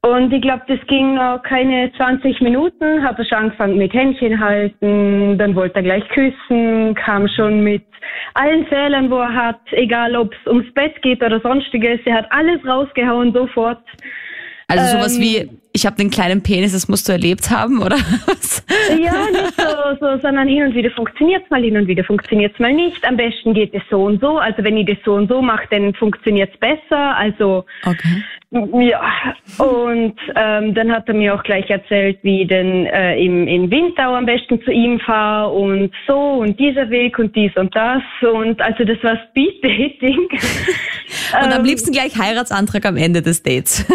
Und 0.01 0.31
ich 0.31 0.41
glaube, 0.41 0.61
das 0.67 0.79
ging 0.87 1.15
noch 1.15 1.41
keine 1.43 1.91
20 1.97 2.39
Minuten, 2.41 3.03
hat 3.03 3.17
er 3.17 3.25
schon 3.25 3.37
angefangen 3.37 3.77
mit 3.77 3.93
Händchen 3.93 4.39
halten, 4.39 5.37
dann 5.37 5.55
wollte 5.55 5.77
er 5.77 5.83
gleich 5.83 6.07
küssen, 6.09 6.93
kam 6.95 7.27
schon 7.27 7.61
mit 7.61 7.83
allen 8.35 8.65
Fehlern, 8.67 9.09
wo 9.09 9.17
er 9.17 9.33
hat, 9.33 9.59
egal 9.71 10.15
ob 10.15 10.33
es 10.33 10.47
ums 10.47 10.71
Bett 10.73 11.01
geht 11.01 11.21
oder 11.23 11.41
sonstiges, 11.41 11.99
er 12.05 12.15
hat 12.15 12.31
alles 12.31 12.65
rausgehauen 12.65 13.33
sofort. 13.33 13.81
Also 14.67 14.97
sowas 14.97 15.15
ähm, 15.15 15.21
wie, 15.21 15.49
ich 15.77 15.85
habe 15.85 15.95
den 15.95 16.09
kleinen 16.09 16.41
Penis, 16.41 16.71
das 16.71 16.87
musst 16.87 17.07
du 17.07 17.11
erlebt 17.11 17.51
haben, 17.51 17.83
oder 17.83 17.97
was? 18.25 18.65
Ja, 18.89 19.13
nicht 19.29 19.53
so, 19.55 19.95
so, 19.99 20.19
sondern 20.23 20.47
hin 20.47 20.63
und 20.63 20.73
wieder 20.73 20.89
funktioniert's 20.89 21.47
mal, 21.51 21.61
hin 21.61 21.77
und 21.77 21.87
wieder 21.87 22.03
funktioniert's 22.03 22.57
mal 22.57 22.73
nicht. 22.73 23.05
Am 23.07 23.15
besten 23.15 23.53
geht 23.53 23.75
es 23.75 23.83
so 23.91 24.05
und 24.05 24.19
so. 24.19 24.39
Also 24.39 24.63
wenn 24.63 24.75
ich 24.75 24.87
das 24.87 24.97
so 25.05 25.13
und 25.13 25.29
so 25.29 25.39
mache, 25.39 25.67
dann 25.69 25.93
funktioniert's 25.93 26.57
besser. 26.57 27.15
Also 27.15 27.63
okay. 27.85 28.23
Ja, 28.49 29.35
und 29.57 30.15
ähm, 30.35 30.73
dann 30.73 30.89
hat 30.89 31.09
er 31.09 31.13
mir 31.13 31.35
auch 31.35 31.43
gleich 31.43 31.69
erzählt, 31.69 32.19
wie 32.21 32.43
ich 32.43 32.47
denn 32.47 32.85
äh, 32.85 33.19
im, 33.19 33.45
im 33.45 33.69
Winter 33.69 34.05
am 34.05 34.25
besten 34.25 34.61
zu 34.63 34.71
ihm 34.71 35.01
fahre 35.01 35.51
und 35.51 35.91
so 36.07 36.17
und 36.17 36.57
dieser 36.57 36.89
Weg 36.89 37.19
und 37.19 37.35
dies 37.35 37.51
und 37.57 37.75
das. 37.75 38.01
Und 38.21 38.61
also 38.61 38.85
das 38.85 39.03
war 39.03 39.19
Speed 39.29 39.61
Dating. 39.63 40.29
und 41.43 41.53
am 41.53 41.59
ähm, 41.59 41.65
liebsten 41.65 41.91
gleich 41.91 42.17
Heiratsantrag 42.17 42.85
am 42.85 42.95
Ende 42.95 43.21
des 43.21 43.43
Dates. 43.43 43.85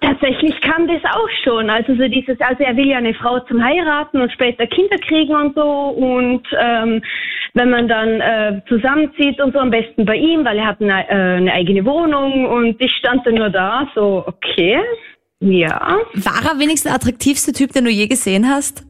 tatsächlich 0.00 0.58
kam 0.62 0.86
das 0.86 1.02
auch 1.12 1.19
schon. 1.42 1.70
Also 1.70 1.94
so 1.94 2.08
dieses, 2.08 2.40
also 2.40 2.62
er 2.62 2.76
will 2.76 2.88
ja 2.88 2.98
eine 2.98 3.14
Frau 3.14 3.40
zum 3.40 3.62
Heiraten 3.62 4.20
und 4.20 4.32
später 4.32 4.66
Kinder 4.66 4.96
kriegen 4.98 5.34
und 5.34 5.54
so. 5.54 5.62
Und 5.62 6.46
ähm, 6.58 7.02
wenn 7.54 7.70
man 7.70 7.88
dann 7.88 8.20
äh, 8.20 8.60
zusammenzieht 8.68 9.40
und 9.40 9.52
so, 9.52 9.58
am 9.58 9.70
besten 9.70 10.04
bei 10.04 10.16
ihm, 10.16 10.44
weil 10.44 10.58
er 10.58 10.66
hat 10.66 10.80
eine, 10.80 11.08
äh, 11.08 11.36
eine 11.36 11.52
eigene 11.52 11.84
Wohnung 11.84 12.46
und 12.46 12.80
ich 12.80 12.92
stand 12.98 13.26
dann 13.26 13.34
nur 13.34 13.50
da, 13.50 13.88
so, 13.94 14.24
okay, 14.26 14.80
ja. 15.40 15.98
War 16.14 16.52
er 16.52 16.58
wenigstens 16.58 16.82
der 16.82 16.94
attraktivste 16.94 17.52
Typ, 17.52 17.72
den 17.72 17.84
du 17.84 17.90
je 17.90 18.06
gesehen 18.06 18.48
hast? 18.48 18.84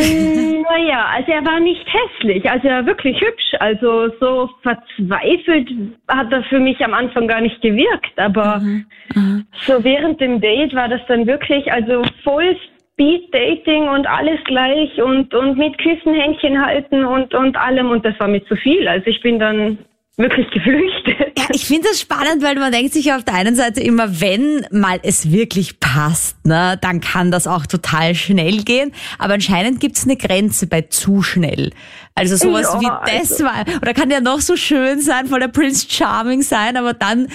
Ähm, 0.00 0.62
naja, 0.62 1.06
also 1.14 1.32
er 1.32 1.44
war 1.44 1.60
nicht 1.60 1.84
hässlich, 1.86 2.48
also 2.50 2.68
er 2.68 2.76
war 2.76 2.86
wirklich 2.86 3.20
hübsch. 3.20 3.54
Also 3.60 4.08
so 4.20 4.50
verzweifelt 4.62 5.68
hat 6.08 6.32
er 6.32 6.42
für 6.44 6.60
mich 6.60 6.82
am 6.84 6.94
Anfang 6.94 7.28
gar 7.28 7.40
nicht 7.40 7.60
gewirkt, 7.60 8.18
aber 8.18 8.58
mhm. 8.58 8.86
Mhm. 9.14 9.46
so 9.66 9.82
während 9.82 10.20
dem 10.20 10.40
Date 10.40 10.74
war 10.74 10.88
das 10.88 11.00
dann 11.08 11.26
wirklich, 11.26 11.72
also 11.72 12.02
voll 12.22 12.56
Speed 12.92 13.32
Dating 13.32 13.88
und 13.88 14.08
alles 14.08 14.42
gleich 14.44 15.00
und, 15.00 15.32
und 15.32 15.56
mit 15.56 15.78
Küssen, 15.78 16.14
Händchen 16.14 16.64
halten 16.64 17.04
und, 17.04 17.32
und 17.32 17.56
allem 17.56 17.90
und 17.90 18.04
das 18.04 18.18
war 18.18 18.28
mir 18.28 18.44
zu 18.46 18.56
viel. 18.56 18.88
Also 18.88 19.06
ich 19.06 19.20
bin 19.20 19.38
dann 19.38 19.78
wirklich 20.18 20.50
geflüchtet. 20.50 21.38
Ja, 21.38 21.44
ich 21.52 21.64
finde 21.64 21.88
das 21.88 22.00
spannend, 22.00 22.42
weil 22.42 22.56
man 22.56 22.72
denkt 22.72 22.92
sich 22.92 23.12
auf 23.12 23.24
der 23.24 23.34
einen 23.34 23.54
Seite 23.54 23.80
immer, 23.80 24.20
wenn 24.20 24.66
mal 24.70 24.98
es 25.02 25.30
wirklich 25.30 25.78
passt, 25.80 26.44
ne, 26.44 26.76
dann 26.80 27.00
kann 27.00 27.30
das 27.30 27.46
auch 27.46 27.66
total 27.66 28.14
schnell 28.14 28.64
gehen. 28.64 28.92
Aber 29.18 29.34
anscheinend 29.34 29.80
gibt 29.80 29.96
es 29.96 30.04
eine 30.04 30.16
Grenze 30.16 30.66
bei 30.66 30.82
zu 30.82 31.22
schnell. 31.22 31.70
Also 32.14 32.36
sowas 32.36 32.68
ja, 32.74 32.80
wie 32.80 33.10
das 33.18 33.32
also. 33.32 33.44
war, 33.44 33.64
oder 33.80 33.94
kann 33.94 34.10
ja 34.10 34.20
noch 34.20 34.40
so 34.40 34.56
schön 34.56 35.00
sein, 35.00 35.28
voll 35.28 35.40
der 35.40 35.48
Prince 35.48 35.86
Charming 35.88 36.42
sein, 36.42 36.76
aber 36.76 36.94
dann 36.94 37.28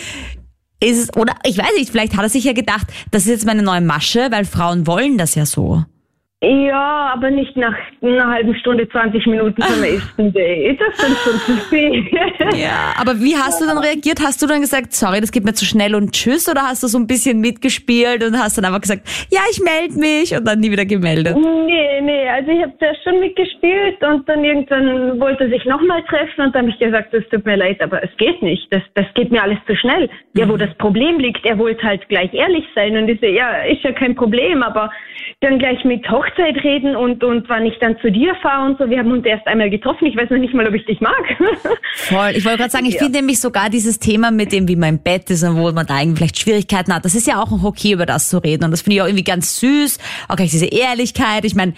ist 0.81 0.97
es, 0.97 1.15
oder 1.15 1.35
ich 1.45 1.57
weiß 1.57 1.71
nicht, 1.77 1.89
vielleicht 1.89 2.18
hat 2.18 2.24
er 2.24 2.30
sich 2.30 2.44
ja 2.44 2.51
gedacht, 2.51 2.88
das 3.12 3.24
ist 3.24 3.30
jetzt 3.30 3.45
meine 3.45 3.63
neue 3.63 3.80
Masche, 3.80 4.27
weil 4.30 4.44
Frauen 4.44 4.85
wollen 4.85 5.18
das 5.18 5.35
ja 5.35 5.45
so. 5.45 5.85
Ja, 6.44 7.13
aber 7.13 7.31
nicht 7.31 7.56
nach 7.56 7.74
einer 8.02 8.28
halben 8.28 8.54
Stunde, 8.56 8.88
20 8.90 9.26
Minuten 9.28 9.62
vom 9.62 9.81
ersten 9.81 10.33
Date. 10.33 10.78
Das 10.78 10.97
sind 10.97 11.18
schon 11.18 11.40
zu 11.40 11.54
viel. 11.69 12.04
Ja, 12.54 12.94
aber 13.00 13.19
wie 13.19 13.35
hast 13.35 13.62
du 13.62 13.66
dann 13.66 13.78
reagiert? 13.78 14.19
Hast 14.21 14.42
du 14.42 14.47
dann 14.47 14.62
gesagt, 14.62 14.94
sorry, 14.94 15.21
das 15.21 15.31
geht 15.31 15.45
mir 15.45 15.54
zu 15.54 15.66
schnell 15.66 15.95
und 15.95 16.12
tschüss? 16.12 16.50
Oder 16.50 16.64
hast 16.64 16.83
du 16.83 16.88
so 16.88 16.97
ein 16.97 17.07
bisschen 17.07 17.40
mitgespielt 17.40 18.23
und 18.23 18.38
hast 18.38 18.57
dann 18.57 18.66
einfach 18.66 18.81
gesagt, 18.81 19.04
ja, 19.31 19.40
ich 19.52 19.62
melde 19.64 19.97
mich 19.97 20.35
und 20.35 20.45
dann 20.45 20.59
nie 20.59 20.69
wieder 20.71 20.85
gemeldet? 20.85 21.35
Nee, 21.38 22.02
nee, 22.02 22.28
also 22.28 22.52
ich 22.52 22.62
habe 22.62 22.73
zuerst 22.78 23.04
schon 23.04 23.19
mitgespielt 23.19 24.04
und 24.04 24.28
dann 24.28 24.44
irgendwann 24.44 25.19
wollte 25.19 25.45
er 25.45 25.50
sich 25.50 25.66
nochmal 25.66 26.04
treffen 26.04 26.45
und 26.45 26.56
dann 26.56 26.64
habe 26.64 26.69
ich 26.69 26.80
gesagt, 26.80 27.14
es 27.14 27.28
tut 27.30 27.45
mir 27.45 27.56
leid, 27.56 27.81
aber 27.81 28.04
es 28.04 28.16
geht 28.18 28.42
nicht. 28.42 28.68
Das, 28.71 28.83
das 28.95 29.06
geht 29.16 29.31
mir 29.31 29.42
alles 29.42 29.59
zu 29.66 29.76
schnell. 29.76 30.09
Ja, 30.35 30.47
wo 30.47 30.54
mhm. 30.54 30.59
das 30.59 30.73
Problem 30.76 31.19
liegt, 31.19 31.45
er 31.45 31.57
wollte 31.57 31.83
halt 31.83 32.07
gleich 32.09 32.33
ehrlich 32.33 32.66
sein 32.76 32.97
und 32.97 33.07
ich 33.07 33.19
so, 33.19 33.28
ja, 33.28 33.64
ist 33.64 33.83
ja 33.83 33.94
kein 33.94 34.16
Problem, 34.16 34.62
aber 34.62 34.92
dann 35.42 35.59
gleich 35.59 35.83
mit 35.83 36.09
Hochzeit 36.09 36.32
reden 36.37 36.95
und, 36.95 37.23
und 37.23 37.47
wann 37.49 37.66
ich 37.66 37.78
dann 37.80 37.97
zu 37.99 38.11
dir 38.11 38.35
fahre 38.42 38.66
und 38.66 38.78
so. 38.78 38.90
Wir 38.90 38.99
haben 38.99 39.11
uns 39.11 39.25
erst 39.25 39.47
einmal 39.47 39.69
getroffen. 39.69 40.06
Ich 40.06 40.16
weiß 40.16 40.30
noch 40.30 40.37
nicht 40.37 40.54
mal, 40.54 40.68
ob 40.68 40.73
ich 40.73 40.85
dich 40.85 41.02
mag. 41.02 41.23
Voll. 41.95 42.31
Ich 42.35 42.45
wollte 42.45 42.59
gerade 42.59 42.71
sagen, 42.71 42.85
ich 42.85 42.95
ja. 42.95 43.04
finde 43.04 43.19
nämlich 43.19 43.40
sogar 43.40 43.69
dieses 43.69 43.99
Thema 43.99 44.31
mit 44.31 44.52
dem, 44.52 44.68
wie 44.68 44.75
man 44.75 44.90
im 44.90 44.99
Bett 44.99 45.30
ist 45.30 45.44
und 45.44 45.57
wo 45.57 45.71
man 45.71 45.85
da 45.85 45.95
eigentlich 45.95 46.18
vielleicht 46.18 46.40
Schwierigkeiten 46.40 46.94
hat, 46.94 47.06
das 47.06 47.16
ist 47.16 47.28
ja 47.28 47.42
auch 47.42 47.52
okay, 47.63 47.94
über 47.94 48.06
das 48.06 48.30
zu 48.30 48.37
reden. 48.37 48.66
Und 48.66 48.71
das 48.71 48.81
finde 48.81 48.95
ich 48.95 49.02
auch 49.02 49.07
irgendwie 49.07 49.23
ganz 49.23 49.59
süß. 49.59 49.99
Auch 50.28 50.35
gleich 50.35 50.52
diese 50.52 50.66
Ehrlichkeit. 50.66 51.45
Ich 51.45 51.56
meine, 51.56 51.73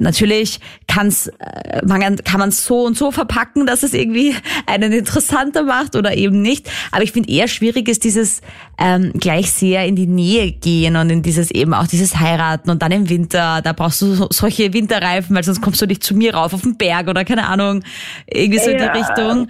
natürlich 0.00 0.60
kann's, 0.86 1.28
äh, 1.28 1.80
man 1.86 2.16
kann 2.16 2.40
man 2.40 2.48
es 2.48 2.64
so 2.64 2.84
und 2.84 2.96
so 2.96 3.10
verpacken, 3.10 3.66
dass 3.66 3.82
es 3.82 3.94
irgendwie 3.94 4.34
einen 4.66 4.92
interessanter 4.92 5.62
macht 5.62 5.96
oder 5.96 6.16
eben 6.16 6.42
nicht. 6.42 6.70
Aber 6.90 7.02
ich 7.02 7.12
finde 7.12 7.30
eher 7.30 7.48
schwierig 7.48 7.88
ist 7.88 8.04
dieses 8.04 8.40
ähm, 8.78 9.12
gleich 9.14 9.52
sehr 9.52 9.86
in 9.86 9.96
die 9.96 10.06
Nähe 10.06 10.52
gehen 10.52 10.96
und 10.96 11.10
in 11.10 11.22
dieses 11.22 11.50
eben 11.50 11.74
auch 11.74 11.86
dieses 11.86 12.18
Heiraten 12.18 12.70
und 12.70 12.82
dann 12.82 12.92
im 12.92 13.08
Winter, 13.08 13.60
da 13.62 13.72
brauchst 13.72 13.91
du 14.00 14.26
solche 14.30 14.72
Winterreifen, 14.72 15.34
weil 15.34 15.42
sonst 15.42 15.60
kommst 15.60 15.82
du 15.82 15.86
nicht 15.86 16.02
zu 16.02 16.14
mir 16.14 16.34
rauf 16.34 16.54
auf 16.54 16.62
den 16.62 16.76
Berg 16.76 17.08
oder 17.08 17.24
keine 17.24 17.46
Ahnung, 17.46 17.82
irgendwie 18.26 18.58
so 18.58 18.70
in 18.70 18.78
die 18.78 18.84
Richtung. 18.84 19.48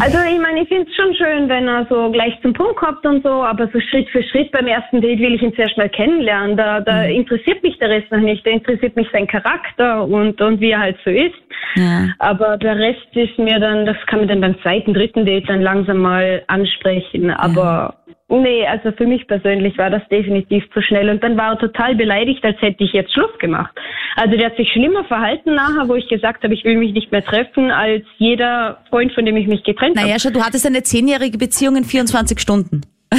Also 0.00 0.18
ich 0.18 0.38
meine, 0.38 0.62
ich 0.62 0.68
finde 0.68 0.88
es 0.88 0.94
schon 0.94 1.14
schön, 1.14 1.48
wenn 1.48 1.66
er 1.66 1.86
so 1.88 2.10
gleich 2.10 2.34
zum 2.42 2.52
Punkt 2.52 2.76
kommt 2.76 3.04
und 3.06 3.22
so, 3.22 3.30
aber 3.42 3.68
so 3.72 3.80
Schritt 3.80 4.08
für 4.10 4.22
Schritt 4.22 4.52
beim 4.52 4.66
ersten 4.66 5.00
Date 5.00 5.18
will 5.18 5.34
ich 5.34 5.42
ihn 5.42 5.52
sehr 5.56 5.68
schnell 5.70 5.88
kennenlernen. 5.88 6.56
Da, 6.56 6.80
da 6.80 7.04
mhm. 7.04 7.10
interessiert 7.10 7.62
mich 7.62 7.78
der 7.78 7.88
Rest 7.88 8.10
noch 8.12 8.20
nicht. 8.20 8.46
Da 8.46 8.50
interessiert 8.50 8.96
mich 8.96 9.08
sein 9.12 9.26
Charakter 9.26 10.04
und, 10.04 10.40
und 10.40 10.60
wie 10.60 10.70
er 10.70 10.80
halt 10.80 10.98
so 11.04 11.10
ist. 11.10 11.34
Ja. 11.74 12.08
Aber 12.18 12.56
der 12.56 12.76
Rest 12.76 13.06
ist 13.14 13.38
mir 13.38 13.60
dann, 13.60 13.86
das 13.86 13.96
kann 14.06 14.20
man 14.20 14.28
dann 14.28 14.40
beim 14.40 14.60
zweiten, 14.62 14.94
dritten 14.94 15.26
Date 15.26 15.48
dann 15.48 15.62
langsam 15.62 15.98
mal 15.98 16.42
ansprechen. 16.46 17.30
Aber 17.30 17.94
nee, 18.28 18.66
also 18.66 18.92
für 18.92 19.06
mich 19.06 19.26
persönlich 19.26 19.76
war 19.78 19.90
das 19.90 20.02
definitiv 20.08 20.64
zu 20.72 20.82
schnell. 20.82 21.08
Und 21.10 21.22
dann 21.22 21.36
war 21.36 21.52
er 21.52 21.58
total 21.58 21.94
beleidigt, 21.94 22.44
als 22.44 22.60
hätte 22.60 22.84
ich 22.84 22.92
jetzt 22.92 23.12
Schluss 23.12 23.36
gemacht. 23.38 23.74
Also 24.16 24.36
der 24.36 24.46
hat 24.46 24.56
sich 24.56 24.70
schlimmer 24.72 25.04
verhalten 25.04 25.54
nachher, 25.54 25.88
wo 25.88 25.94
ich 25.94 26.08
gesagt 26.08 26.42
habe, 26.42 26.54
ich 26.54 26.64
will 26.64 26.76
mich 26.76 26.92
nicht 26.92 27.12
mehr 27.12 27.24
treffen, 27.24 27.70
als 27.70 28.04
jeder 28.16 28.78
Freund, 28.90 29.12
von 29.12 29.24
dem 29.24 29.36
ich 29.36 29.46
mich 29.46 29.62
getrennt 29.62 29.96
habe. 29.96 30.08
Naja, 30.08 30.18
schau, 30.20 30.30
du 30.30 30.42
hattest 30.42 30.66
eine 30.66 30.82
zehnjährige 30.82 31.38
Beziehung 31.38 31.76
in 31.76 31.84
24 31.84 32.40
Stunden. 32.40 32.82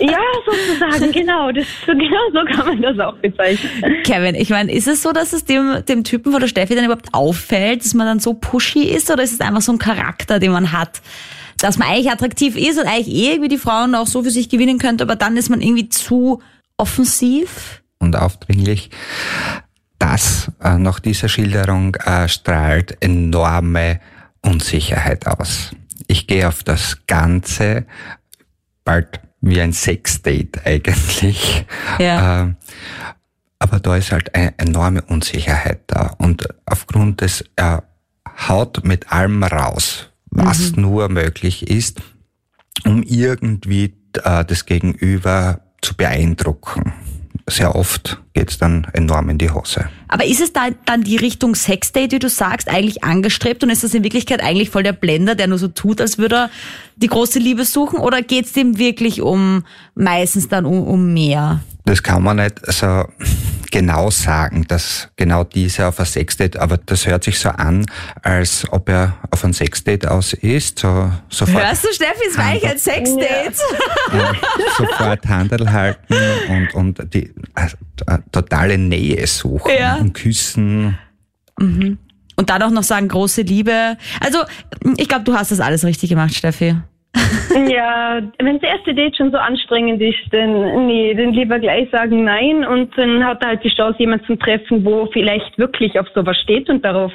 Ja, 0.00 0.18
sozusagen, 0.44 1.12
genau. 1.12 1.52
Das, 1.52 1.66
genau 1.86 2.16
so 2.32 2.44
kann 2.56 2.66
man 2.66 2.82
das 2.82 2.98
auch 2.98 3.16
bezeichnen. 3.18 4.02
Kevin, 4.04 4.34
ich 4.34 4.50
meine, 4.50 4.72
ist 4.72 4.88
es 4.88 5.02
so, 5.02 5.12
dass 5.12 5.32
es 5.32 5.44
dem, 5.44 5.84
dem 5.86 6.02
Typen 6.02 6.32
von 6.32 6.40
der 6.40 6.48
Steffi 6.48 6.74
dann 6.74 6.84
überhaupt 6.84 7.12
auffällt, 7.12 7.84
dass 7.84 7.94
man 7.94 8.06
dann 8.06 8.20
so 8.20 8.34
pushy 8.34 8.82
ist 8.82 9.10
oder 9.10 9.22
ist 9.22 9.32
es 9.32 9.40
einfach 9.40 9.60
so 9.60 9.72
ein 9.72 9.78
Charakter, 9.78 10.38
den 10.38 10.50
man 10.50 10.72
hat? 10.72 11.02
Dass 11.58 11.78
man 11.78 11.88
eigentlich 11.88 12.10
attraktiv 12.10 12.56
ist 12.56 12.80
und 12.80 12.86
eigentlich 12.86 13.08
eh 13.08 13.30
irgendwie 13.30 13.48
die 13.48 13.58
Frauen 13.58 13.94
auch 13.94 14.06
so 14.08 14.24
für 14.24 14.30
sich 14.30 14.48
gewinnen 14.48 14.78
könnte, 14.78 15.04
aber 15.04 15.14
dann 15.14 15.36
ist 15.36 15.50
man 15.50 15.60
irgendwie 15.60 15.88
zu 15.88 16.42
offensiv? 16.76 17.82
und 18.02 18.16
aufdringlich. 18.16 18.90
Das 19.98 20.50
äh, 20.60 20.76
nach 20.76 20.98
dieser 20.98 21.28
Schilderung 21.28 21.94
äh, 21.94 22.28
strahlt 22.28 22.98
enorme 23.00 24.00
Unsicherheit 24.42 25.26
aus. 25.26 25.70
Ich 26.08 26.26
gehe 26.26 26.48
auf 26.48 26.64
das 26.64 27.06
Ganze 27.06 27.86
bald 28.84 29.20
wie 29.40 29.60
ein 29.60 29.72
Sexdate 29.72 30.64
eigentlich. 30.64 31.66
Ja. 31.98 32.44
Äh, 32.52 32.54
aber 33.58 33.78
da 33.78 33.94
ist 33.94 34.10
halt 34.10 34.34
eine 34.34 34.58
enorme 34.58 35.02
Unsicherheit 35.02 35.82
da. 35.86 36.16
Und 36.18 36.48
aufgrund 36.66 37.20
des, 37.20 37.44
er 37.54 37.84
haut 38.48 38.84
mit 38.84 39.12
allem 39.12 39.44
raus, 39.44 40.10
was 40.30 40.74
nur 40.74 41.08
möglich 41.08 41.70
ist, 41.70 42.02
um 42.84 43.04
irgendwie 43.04 43.94
äh, 44.24 44.44
das 44.44 44.66
Gegenüber 44.66 45.60
zu 45.80 45.96
beeindrucken. 45.96 46.92
Sehr 47.48 47.74
oft 47.74 48.20
geht's 48.34 48.58
dann 48.58 48.86
enorm 48.92 49.28
in 49.28 49.38
die 49.38 49.50
Hose. 49.50 49.88
Aber 50.08 50.24
ist 50.24 50.40
es 50.40 50.52
da 50.52 50.68
dann 50.84 51.02
die 51.02 51.16
Richtung 51.16 51.54
Sexdate, 51.54 52.12
wie 52.12 52.18
du 52.18 52.28
sagst, 52.28 52.68
eigentlich 52.68 53.02
angestrebt 53.02 53.62
und 53.64 53.70
ist 53.70 53.82
das 53.82 53.94
in 53.94 54.04
Wirklichkeit 54.04 54.42
eigentlich 54.42 54.70
voll 54.70 54.82
der 54.82 54.92
Blender, 54.92 55.34
der 55.34 55.48
nur 55.48 55.58
so 55.58 55.68
tut, 55.68 56.00
als 56.00 56.18
würde 56.18 56.36
er 56.36 56.50
die 56.96 57.08
große 57.08 57.38
Liebe 57.38 57.64
suchen 57.64 57.98
oder 57.98 58.22
geht's 58.22 58.52
dem 58.52 58.78
wirklich 58.78 59.22
um 59.22 59.64
meistens 59.94 60.48
dann 60.48 60.64
um, 60.64 60.82
um 60.86 61.12
mehr? 61.12 61.60
Das 61.84 62.02
kann 62.02 62.22
man 62.22 62.36
nicht 62.36 62.60
so 62.66 63.04
genau 63.72 64.10
sagen, 64.10 64.64
dass 64.68 65.08
genau 65.16 65.42
diese 65.42 65.88
auf 65.88 65.98
ein 65.98 66.06
Sexdate, 66.06 66.56
aber 66.58 66.76
das 66.76 67.06
hört 67.06 67.24
sich 67.24 67.40
so 67.40 67.48
an, 67.48 67.84
als 68.22 68.64
ob 68.70 68.88
er 68.88 69.16
auf 69.32 69.44
ein 69.44 69.52
Sexdate 69.52 70.06
aus 70.08 70.32
ist, 70.34 70.78
so 70.78 71.10
sofort, 71.28 71.64
Hörst 71.64 71.84
du, 71.84 71.88
Steffi, 71.92 72.22
es 72.30 72.38
war 72.38 72.44
eigentlich 72.44 72.70
ein 72.70 72.78
Sexdate. 72.78 73.56
ja, 74.12 74.32
sofort 74.78 75.26
Handel 75.26 75.72
halten 75.72 76.14
und, 76.48 76.74
und 76.74 77.14
die 77.14 77.34
äh, 77.56 77.66
äh, 78.06 78.18
totale 78.30 78.78
Nähe 78.78 79.26
suchen 79.26 79.72
Ja. 79.76 79.96
und 79.96 80.12
küssen. 80.14 80.96
Und 81.58 81.98
dann 82.50 82.62
auch 82.62 82.70
noch 82.70 82.82
sagen, 82.82 83.08
große 83.08 83.42
Liebe. 83.42 83.96
Also, 84.20 84.38
ich 84.96 85.08
glaube, 85.08 85.24
du 85.24 85.34
hast 85.34 85.50
das 85.52 85.60
alles 85.60 85.84
richtig 85.84 86.10
gemacht, 86.10 86.34
Steffi. 86.34 86.76
Ja, 87.68 88.20
wenn 88.38 88.58
das 88.60 88.70
erste 88.70 88.94
Date 88.94 89.16
schon 89.16 89.30
so 89.30 89.36
anstrengend 89.36 90.00
ist, 90.00 90.18
dann 90.30 90.86
nee, 90.86 91.14
dann 91.14 91.32
lieber 91.32 91.58
gleich 91.58 91.90
sagen 91.90 92.24
nein 92.24 92.64
und 92.64 92.96
dann 92.96 93.24
hat 93.24 93.42
er 93.42 93.48
halt 93.48 93.64
die 93.64 93.74
Chance, 93.74 93.98
jemanden 93.98 94.24
zu 94.26 94.36
treffen, 94.36 94.84
wo 94.84 95.06
vielleicht 95.12 95.58
wirklich 95.58 95.98
auf 95.98 96.06
sowas 96.14 96.36
steht 96.38 96.70
und 96.70 96.84
darauf 96.84 97.12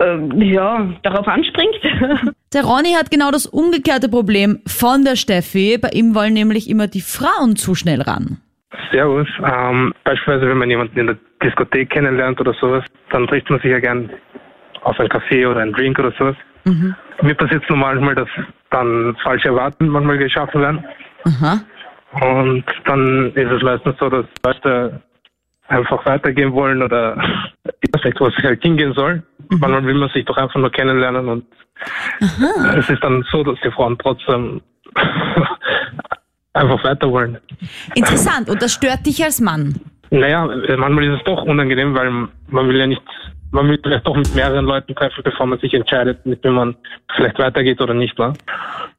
ähm, 0.00 0.42
ja, 0.42 0.88
darauf 1.02 1.26
anspringt. 1.26 1.76
Der 2.52 2.64
Ronny 2.64 2.92
hat 2.92 3.10
genau 3.10 3.30
das 3.30 3.46
umgekehrte 3.46 4.08
Problem 4.08 4.60
von 4.66 5.04
der 5.04 5.16
Steffi. 5.16 5.78
Bei 5.78 5.88
ihm 5.88 6.14
wollen 6.14 6.34
nämlich 6.34 6.68
immer 6.68 6.86
die 6.86 7.00
Frauen 7.00 7.56
zu 7.56 7.74
schnell 7.74 8.02
ran. 8.02 8.38
Servus. 8.92 9.28
Ähm, 9.42 9.94
beispielsweise, 10.04 10.48
wenn 10.48 10.58
man 10.58 10.70
jemanden 10.70 10.98
in 10.98 11.06
der 11.06 11.16
Diskothek 11.42 11.90
kennenlernt 11.90 12.40
oder 12.40 12.52
sowas, 12.54 12.84
dann 13.10 13.26
trifft 13.26 13.50
man 13.50 13.60
sich 13.60 13.70
ja 13.70 13.78
gern 13.78 14.10
auf 14.82 14.98
einen 15.00 15.08
Kaffee 15.08 15.46
oder 15.46 15.60
einen 15.60 15.72
Drink 15.72 15.98
oder 15.98 16.12
sowas. 16.18 16.36
Mir 17.22 17.34
passiert 17.34 17.62
es 17.62 17.68
nur 17.68 17.78
manchmal, 17.78 18.14
dass 18.14 18.28
dann 18.76 19.16
falsche 19.22 19.48
Erwartungen 19.48 19.90
manchmal 19.90 20.18
geschaffen 20.18 20.60
werden. 20.60 20.84
Aha. 21.24 21.60
Und 22.20 22.64
dann 22.84 23.32
ist 23.34 23.50
es 23.50 23.62
meistens 23.62 23.96
so, 23.98 24.08
dass 24.08 24.26
Leute 24.44 25.00
einfach 25.68 26.04
weitergehen 26.06 26.52
wollen 26.52 26.82
oder 26.82 27.16
nicht, 28.04 28.20
wo 28.20 28.26
es 28.26 28.34
halt 28.42 28.62
hingehen 28.62 28.92
soll. 28.94 29.22
Manchmal 29.48 29.84
will 29.84 29.94
man 29.94 30.08
sich 30.10 30.24
doch 30.24 30.36
einfach 30.36 30.60
nur 30.60 30.70
kennenlernen 30.70 31.28
und 31.28 31.46
es 32.78 32.88
ist 32.88 33.02
dann 33.02 33.24
so, 33.30 33.42
dass 33.42 33.58
die 33.62 33.70
Frauen 33.70 33.98
trotzdem 33.98 34.60
einfach 36.54 36.84
weiter 36.84 37.10
wollen. 37.10 37.38
Interessant. 37.94 38.48
Und 38.48 38.62
das 38.62 38.72
stört 38.72 39.04
dich 39.04 39.22
als 39.22 39.40
Mann. 39.40 39.74
Naja, 40.10 40.46
manchmal 40.76 41.04
ist 41.04 41.18
es 41.18 41.24
doch 41.24 41.42
unangenehm, 41.42 41.94
weil 41.94 42.10
man 42.10 42.68
will 42.68 42.76
ja 42.76 42.86
nicht, 42.86 43.02
man 43.56 43.68
will 43.68 43.80
vielleicht 43.82 44.06
doch 44.06 44.14
mit 44.14 44.32
mehreren 44.34 44.66
Leuten 44.66 44.94
treffen, 44.94 45.22
bevor 45.24 45.46
man 45.46 45.58
sich 45.58 45.72
entscheidet, 45.74 46.24
mit 46.24 46.44
wem 46.44 46.54
man 46.54 46.76
vielleicht 47.14 47.38
weitergeht 47.38 47.80
oder 47.80 47.94
nicht. 47.94 48.16
Ne? 48.18 48.34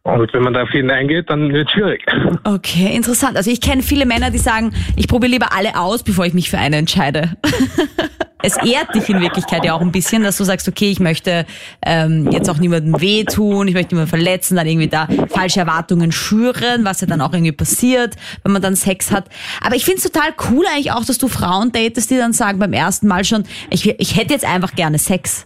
Und 0.03 0.33
wenn 0.33 0.43
man 0.43 0.53
da 0.53 0.63
auf 0.63 0.73
jeden 0.73 0.89
eingeht, 0.89 1.29
dann 1.29 1.53
wird 1.53 1.67
es 1.67 1.73
schwierig. 1.73 2.05
Okay, 2.43 2.95
interessant. 2.95 3.35
Also 3.35 3.51
ich 3.51 3.61
kenne 3.61 3.81
viele 3.81 4.05
Männer, 4.05 4.31
die 4.31 4.37
sagen, 4.37 4.73
ich 4.95 5.07
probiere 5.07 5.31
lieber 5.33 5.53
alle 5.53 5.77
aus, 5.77 6.03
bevor 6.03 6.25
ich 6.25 6.33
mich 6.33 6.49
für 6.49 6.57
eine 6.57 6.77
entscheide. 6.77 7.33
es 8.43 8.57
ehrt 8.57 8.93
dich 8.93 9.09
in 9.09 9.19
Wirklichkeit 9.19 9.65
ja 9.65 9.73
auch 9.73 9.81
ein 9.81 9.91
bisschen, 9.91 10.23
dass 10.23 10.37
du 10.37 10.43
sagst, 10.43 10.67
okay, 10.67 10.89
ich 10.89 10.99
möchte 10.99 11.45
ähm, 11.83 12.29
jetzt 12.31 12.49
auch 12.49 12.57
niemandem 12.57 12.99
wehtun, 13.01 13.67
ich 13.67 13.73
möchte 13.73 13.95
niemanden 13.95 14.09
verletzen, 14.09 14.55
dann 14.55 14.67
irgendwie 14.67 14.87
da 14.87 15.07
falsche 15.29 15.61
Erwartungen 15.61 16.11
schüren, 16.11 16.85
was 16.85 17.01
ja 17.01 17.07
dann 17.07 17.21
auch 17.21 17.33
irgendwie 17.33 17.51
passiert, 17.51 18.15
wenn 18.43 18.51
man 18.51 18.61
dann 18.61 18.75
Sex 18.75 19.11
hat. 19.11 19.29
Aber 19.61 19.75
ich 19.75 19.85
finde 19.85 19.97
es 19.97 20.03
total 20.03 20.33
cool 20.51 20.65
eigentlich 20.71 20.91
auch, 20.91 21.05
dass 21.05 21.17
du 21.17 21.27
Frauen 21.27 21.71
datest, 21.71 22.11
die 22.11 22.17
dann 22.17 22.33
sagen 22.33 22.59
beim 22.59 22.73
ersten 22.73 23.07
Mal 23.07 23.25
schon, 23.25 23.43
ich, 23.69 23.87
ich 23.99 24.15
hätte 24.15 24.33
jetzt 24.33 24.45
einfach 24.45 24.75
gerne 24.75 24.99
Sex. 24.99 25.45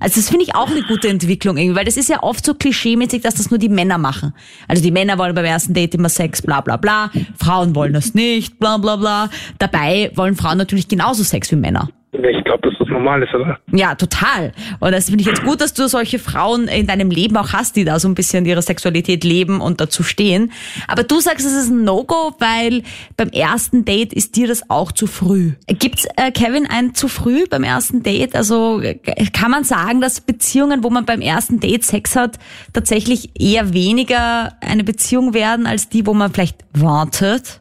Also 0.00 0.20
das 0.20 0.28
finde 0.28 0.44
ich 0.44 0.54
auch 0.54 0.70
eine 0.70 0.82
gute 0.82 1.08
Entwicklung 1.08 1.56
irgendwie, 1.56 1.76
weil 1.76 1.84
das 1.84 1.96
ist 1.96 2.08
ja 2.08 2.22
oft 2.22 2.44
so 2.46 2.54
klischeemäßig, 2.54 3.22
dass 3.22 3.34
das 3.34 3.50
nur 3.50 3.58
die 3.58 3.68
Männer 3.68 3.98
machen. 3.98 4.32
Also 4.68 4.80
die 4.80 4.92
Männer 4.92 5.18
wollen 5.18 5.34
beim 5.34 5.44
ersten 5.44 5.74
Date 5.74 5.94
immer 5.94 6.08
Sex, 6.08 6.40
bla 6.40 6.60
bla 6.60 6.76
bla. 6.76 7.10
Frauen 7.36 7.74
wollen 7.74 7.94
das 7.94 8.14
nicht, 8.14 8.60
bla 8.60 8.76
bla 8.76 8.94
bla. 8.94 9.28
Dabei 9.58 10.12
wollen 10.14 10.36
Frauen 10.36 10.58
natürlich 10.58 10.86
genauso 10.86 11.24
Sex 11.24 11.50
wie 11.50 11.56
Männer. 11.56 11.88
Ich 12.10 12.44
glaube, 12.44 12.66
dass 12.66 12.78
das 12.78 12.88
normal 12.88 13.22
ist, 13.22 13.34
oder? 13.34 13.58
Ja, 13.70 13.94
total. 13.94 14.52
Und 14.80 14.92
das 14.92 15.06
finde 15.06 15.20
ich 15.20 15.26
jetzt 15.26 15.44
gut, 15.44 15.60
dass 15.60 15.74
du 15.74 15.88
solche 15.88 16.18
Frauen 16.18 16.66
in 16.66 16.86
deinem 16.86 17.10
Leben 17.10 17.36
auch 17.36 17.52
hast, 17.52 17.76
die 17.76 17.84
da 17.84 18.00
so 18.00 18.08
ein 18.08 18.14
bisschen 18.14 18.46
ihre 18.46 18.62
Sexualität 18.62 19.24
leben 19.24 19.60
und 19.60 19.78
dazu 19.80 20.02
stehen. 20.02 20.50
Aber 20.86 21.02
du 21.02 21.20
sagst, 21.20 21.44
es 21.44 21.52
ist 21.52 21.68
ein 21.68 21.84
No-Go, 21.84 22.34
weil 22.38 22.82
beim 23.18 23.28
ersten 23.28 23.84
Date 23.84 24.14
ist 24.14 24.36
dir 24.36 24.48
das 24.48 24.70
auch 24.70 24.90
zu 24.90 25.06
früh. 25.06 25.52
Gibt's 25.66 26.06
äh, 26.16 26.30
Kevin 26.30 26.66
ein 26.66 26.94
zu 26.94 27.08
früh 27.08 27.44
beim 27.46 27.62
ersten 27.62 28.02
Date? 28.02 28.34
Also 28.34 28.80
äh, 28.80 28.94
kann 29.32 29.50
man 29.50 29.64
sagen, 29.64 30.00
dass 30.00 30.22
Beziehungen, 30.22 30.82
wo 30.82 30.88
man 30.88 31.04
beim 31.04 31.20
ersten 31.20 31.60
Date 31.60 31.84
Sex 31.84 32.16
hat, 32.16 32.38
tatsächlich 32.72 33.38
eher 33.38 33.74
weniger 33.74 34.54
eine 34.62 34.82
Beziehung 34.82 35.34
werden 35.34 35.66
als 35.66 35.90
die, 35.90 36.06
wo 36.06 36.14
man 36.14 36.32
vielleicht 36.32 36.64
wartet? 36.72 37.60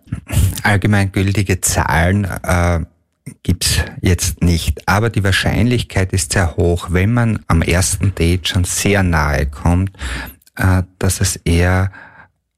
Allgemeingültige 0.63 1.59
Zahlen 1.59 2.25
äh, 2.43 2.79
gibt's 3.43 3.79
jetzt 4.01 4.43
nicht, 4.43 4.87
aber 4.87 5.09
die 5.09 5.23
Wahrscheinlichkeit 5.23 6.13
ist 6.13 6.33
sehr 6.33 6.57
hoch, 6.57 6.87
wenn 6.91 7.13
man 7.13 7.39
am 7.47 7.61
ersten 7.61 8.13
Date 8.15 8.47
schon 8.47 8.63
sehr 8.63 9.03
nahe 9.03 9.45
kommt, 9.45 9.91
äh, 10.55 10.83
dass 10.99 11.21
es 11.21 11.37
eher 11.37 11.91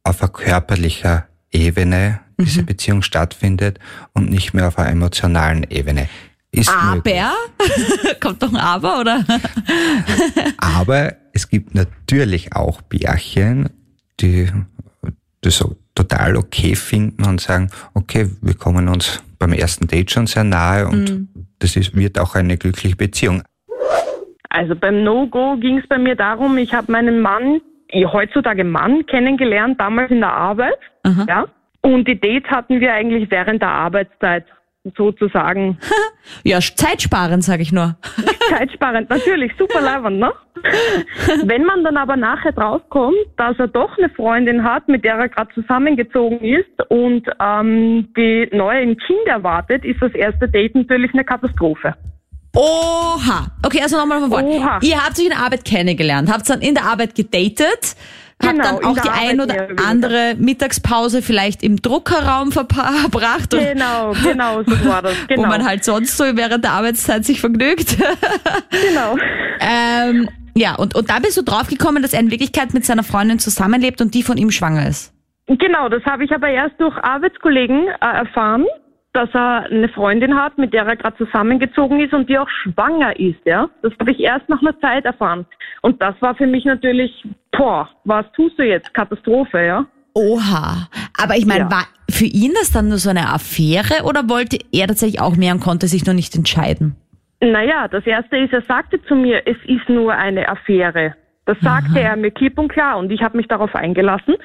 auf 0.04 0.22
einer 0.22 0.32
körperlicher 0.32 1.28
Ebene 1.52 2.22
diese 2.38 2.64
Beziehung 2.64 3.02
stattfindet 3.02 3.80
und 4.14 4.30
nicht 4.30 4.54
mehr 4.54 4.68
auf 4.68 4.80
einer 4.80 4.92
emotionalen 4.92 5.64
Ebene. 5.70 6.08
Ist. 6.52 6.70
Aber? 6.70 7.34
Kommt 8.20 8.42
doch 8.42 8.50
ein 8.50 8.56
Aber, 8.56 9.02
oder? 9.02 9.24
Aber 10.58 11.16
es 11.34 11.48
gibt 11.50 11.76
natürlich 11.76 12.54
auch 12.56 12.82
Bärchen, 12.82 13.70
die 14.20 14.50
das 15.42 15.58
so 15.58 15.76
total 15.94 16.38
okay 16.38 16.76
finden 16.76 17.26
und 17.26 17.42
sagen, 17.42 17.70
okay, 17.94 18.30
wir 18.42 18.56
kommen 18.56 18.88
uns 18.88 19.22
beim 19.40 19.54
ersten 19.54 19.88
Date 19.88 20.12
schon 20.12 20.28
sehr 20.28 20.44
nahe 20.44 20.88
und 20.88 21.30
das 21.60 21.76
ist, 21.76 21.96
wird 21.96 22.20
auch 22.20 22.36
eine 22.36 22.58
glückliche 22.58 22.96
Beziehung. 22.96 23.42
Also 24.50 24.76
beim 24.76 25.04
No-Go 25.04 25.58
ging 25.58 25.78
es 25.80 25.88
bei 25.88 25.98
mir 25.98 26.16
darum, 26.16 26.58
ich 26.58 26.74
habe 26.74 26.92
meinen 26.92 27.22
Mann, 27.22 27.62
heutzutage 27.94 28.64
Mann, 28.64 29.06
kennengelernt, 29.06 29.80
damals 29.80 30.12
in 30.12 30.20
der 30.20 30.34
Arbeit. 30.34 30.78
Ja. 31.28 31.46
Und 31.82 32.08
die 32.08 32.20
Dates 32.20 32.50
hatten 32.50 32.80
wir 32.82 32.94
eigentlich 32.94 33.32
während 33.32 33.62
der 33.62 33.70
Arbeitszeit 33.70 34.46
sozusagen. 34.98 35.78
Ja, 36.44 36.60
zeitsparend, 36.60 37.44
sage 37.44 37.64
ich 37.64 37.72
nur. 37.72 37.96
Zeitsparend, 38.50 39.10
natürlich, 39.10 39.52
super 39.58 39.82
leibend, 39.82 40.20
ne? 40.20 40.32
Wenn 41.44 41.64
man 41.64 41.84
dann 41.84 41.98
aber 41.98 42.16
nachher 42.16 42.52
draufkommt, 42.52 43.18
dass 43.36 43.58
er 43.58 43.68
doch 43.68 43.98
eine 43.98 44.10
Freundin 44.10 44.64
hat, 44.64 44.88
mit 44.88 45.04
der 45.04 45.16
er 45.16 45.30
gerade 45.30 45.52
zusammengezogen 45.56 46.40
ist 46.42 46.90
und 46.90 47.28
ähm, 47.42 48.10
die 48.16 48.48
neue 48.52 48.82
ein 48.82 48.98
Kind 48.98 49.26
erwartet, 49.26 49.84
ist 49.84 50.00
das 50.02 50.14
erste 50.14 50.48
Date 50.48 50.76
natürlich 50.76 51.12
eine 51.14 51.24
Katastrophe. 51.24 51.96
Oha. 52.56 53.48
Okay, 53.66 53.82
also 53.82 53.98
nochmal 53.98 54.20
von 54.22 54.30
vorne. 54.30 54.80
Ihr 54.82 55.04
habt 55.04 55.18
euch 55.18 55.26
in 55.26 55.32
der 55.32 55.40
Arbeit 55.40 55.66
kennengelernt, 55.66 56.32
habt 56.32 56.50
dann 56.50 56.62
in 56.62 56.76
der 56.76 56.86
Arbeit 56.86 57.16
gedatet, 57.16 57.96
Genau, 58.40 58.64
dann 58.64 58.86
auch 58.86 58.98
die 58.98 59.10
ein 59.10 59.42
oder 59.42 59.68
andere 59.86 60.36
Mittagspause 60.38 61.22
vielleicht 61.22 61.62
im 61.62 61.82
Druckerraum 61.82 62.54
verbracht, 62.54 63.50
Genau, 63.52 64.14
genau, 64.24 64.64
so 64.64 64.72
war 64.90 65.02
das. 65.02 65.14
Genau. 65.28 65.44
wo 65.44 65.48
man 65.48 65.66
halt 65.68 65.84
sonst 65.84 66.16
so 66.18 66.24
während 66.24 66.64
der 66.64 66.72
Arbeitszeit 66.72 67.26
sich 67.26 67.42
vergnügt. 67.42 67.98
genau. 68.70 69.18
ähm, 69.60 70.30
ja, 70.56 70.76
und, 70.76 70.96
und 70.96 71.10
da 71.10 71.20
bist 71.20 71.38
du 71.38 71.42
draufgekommen, 71.42 72.02
dass 72.02 72.14
er 72.14 72.22
in 72.22 72.32
Wirklichkeit 72.32 72.74
mit 72.74 72.86
seiner 72.86 73.04
Freundin 73.04 73.40
zusammenlebt 73.40 74.02
und 74.02 74.14
die 74.14 74.24
von 74.24 74.38
ihm 74.38 74.52
schwanger 74.52 74.88
ist. 74.88 75.14
Genau, 75.48 75.90
das 75.90 76.04
habe 76.06 76.24
ich 76.24 76.32
aber 76.32 76.48
erst 76.48 76.80
durch 76.80 76.96
Arbeitskollegen 76.98 77.88
äh, 77.88 78.06
erfahren, 78.06 78.66
dass 79.14 79.30
er 79.34 79.66
eine 79.66 79.90
Freundin 79.90 80.36
hat, 80.36 80.58
mit 80.58 80.74
der 80.74 80.86
er 80.86 80.96
gerade 80.96 81.18
zusammengezogen 81.18 82.00
ist 82.00 82.14
und 82.14 82.30
die 82.30 82.38
auch 82.38 82.50
schwanger 82.50 83.20
ist, 83.20 83.40
ja. 83.46 83.70
Das 83.82 83.92
habe 84.00 84.12
ich 84.12 84.20
erst 84.20 84.48
nach 84.50 84.62
einer 84.62 84.80
Zeit 84.80 85.06
erfahren. 85.06 85.46
Und 85.82 86.02
das 86.02 86.16
war 86.22 86.36
für 86.36 86.48
mich 86.48 86.66
natürlich, 86.66 87.12
boah, 87.52 87.90
was 88.06 88.26
tust 88.34 88.60
du 88.60 88.64
jetzt? 88.64 88.94
Katastrophe, 88.94 89.66
ja. 89.66 89.86
Oha. 90.14 90.88
Aber 91.22 91.36
ich 91.38 91.46
meine, 91.46 91.62
Ja. 91.66 91.72
war 91.72 91.84
für 92.10 92.26
ihn 92.26 92.54
das 92.54 92.72
dann 92.72 92.90
nur 92.90 92.98
so 92.98 93.10
eine 93.10 93.32
Affäre 93.34 94.04
oder 94.04 94.28
wollte 94.30 94.58
er 94.72 94.88
tatsächlich 94.88 95.22
auch 95.22 95.36
mehr 95.36 95.54
und 95.54 95.60
konnte 95.62 95.88
sich 95.88 96.06
noch 96.06 96.14
nicht 96.14 96.36
entscheiden? 96.36 96.96
Naja, 97.42 97.88
das 97.88 98.06
erste 98.06 98.38
ist, 98.38 98.52
er 98.54 98.64
sagte 98.64 99.02
zu 99.04 99.16
mir, 99.16 99.42
es 99.48 99.58
ist 99.66 99.88
nur 99.88 100.14
eine 100.14 100.50
Affäre. 100.50 101.16
Das 101.46 101.58
sagte 101.62 102.00
er 102.00 102.16
mir 102.16 102.32
klipp 102.32 102.60
und 102.60 102.68
klar 102.68 102.98
und 103.00 103.12
ich 103.12 103.22
habe 103.24 103.38
mich 103.38 103.48
darauf 103.48 103.74
eingelassen, 103.76 104.36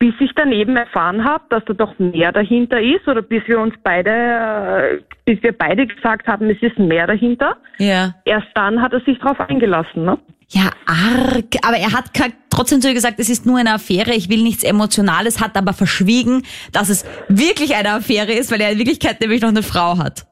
bis 0.00 0.14
ich 0.18 0.30
daneben 0.34 0.76
erfahren 0.76 1.24
habe, 1.24 1.44
dass 1.50 1.62
da 1.66 1.74
doch 1.74 1.96
mehr 1.98 2.32
dahinter 2.32 2.80
ist 2.80 3.06
oder 3.06 3.20
bis 3.20 3.46
wir 3.46 3.60
uns 3.60 3.74
beide, 3.84 4.10
äh, 4.10 5.02
bis 5.26 5.42
wir 5.42 5.52
beide 5.52 5.86
gesagt 5.86 6.26
haben, 6.26 6.48
es 6.48 6.60
ist 6.62 6.78
mehr 6.78 7.06
dahinter. 7.06 7.58
Ja. 7.78 8.14
Erst 8.24 8.48
dann 8.54 8.80
hat 8.80 8.94
er 8.94 9.00
sich 9.00 9.18
darauf 9.18 9.38
eingelassen. 9.40 10.06
Ne? 10.06 10.18
Ja, 10.48 10.70
arg. 10.86 11.54
Aber 11.62 11.76
er 11.76 11.92
hat 11.92 12.06
trotzdem 12.48 12.80
zu 12.80 12.88
ihr 12.88 12.94
gesagt, 12.94 13.20
es 13.20 13.28
ist 13.28 13.44
nur 13.44 13.58
eine 13.58 13.74
Affäre, 13.74 14.14
ich 14.14 14.30
will 14.30 14.42
nichts 14.42 14.64
Emotionales, 14.64 15.38
hat 15.38 15.54
aber 15.54 15.74
verschwiegen, 15.74 16.44
dass 16.72 16.88
es 16.88 17.04
wirklich 17.28 17.76
eine 17.76 17.90
Affäre 17.90 18.32
ist, 18.32 18.50
weil 18.50 18.62
er 18.62 18.72
in 18.72 18.78
Wirklichkeit 18.78 19.20
nämlich 19.20 19.42
noch 19.42 19.50
eine 19.50 19.62
Frau 19.62 19.98
hat. 19.98 20.26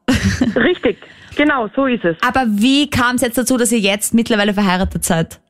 Richtig, 0.57 0.97
genau, 1.37 1.69
so 1.77 1.85
ist 1.85 2.05
es. 2.07 2.17
Aber 2.27 2.47
wie 2.49 2.89
kam 2.89 3.17
es 3.17 3.23
jetzt 3.23 3.37
dazu, 3.37 3.59
dass 3.59 3.71
ihr 3.71 3.81
jetzt 3.81 4.15
mittlerweile 4.15 4.55
verheiratet 4.55 5.05
seid? 5.05 5.41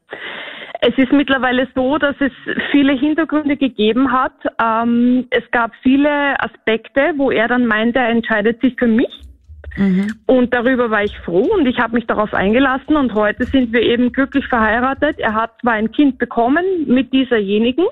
Es 0.81 0.97
ist 0.97 1.13
mittlerweile 1.13 1.67
so, 1.75 1.99
dass 1.99 2.15
es 2.21 2.33
viele 2.71 2.93
Hintergründe 2.93 3.57
gegeben 3.57 4.13
hat. 4.13 4.33
Ähm, 4.63 5.27
es 5.31 5.43
gab 5.51 5.73
viele 5.83 6.41
Aspekte, 6.41 7.15
wo 7.17 7.31
er 7.31 7.49
dann 7.49 7.67
meinte, 7.67 7.99
er 7.99 8.11
entscheidet 8.11 8.61
sich 8.61 8.77
für 8.79 8.87
mich. 8.87 9.11
Und 10.27 10.53
darüber 10.53 10.91
war 10.91 11.05
ich 11.05 11.17
froh 11.19 11.47
und 11.55 11.67
ich 11.67 11.79
habe 11.79 11.95
mich 11.95 12.07
darauf 12.07 12.35
eingelassen 12.35 12.97
und 12.97 13.15
heute 13.15 13.45
sind 13.45 13.73
wir 13.73 13.83
eben 13.83 14.11
glücklich 14.11 14.47
verheiratet. 14.49 15.21
Er 15.21 15.35
hat 15.35 15.53
zwar 15.61 15.75
ein 15.75 15.93
Kind 15.93 16.19
bekommen 16.19 16.65
mit 16.87 17.13
dieserjenigen, 17.13 17.85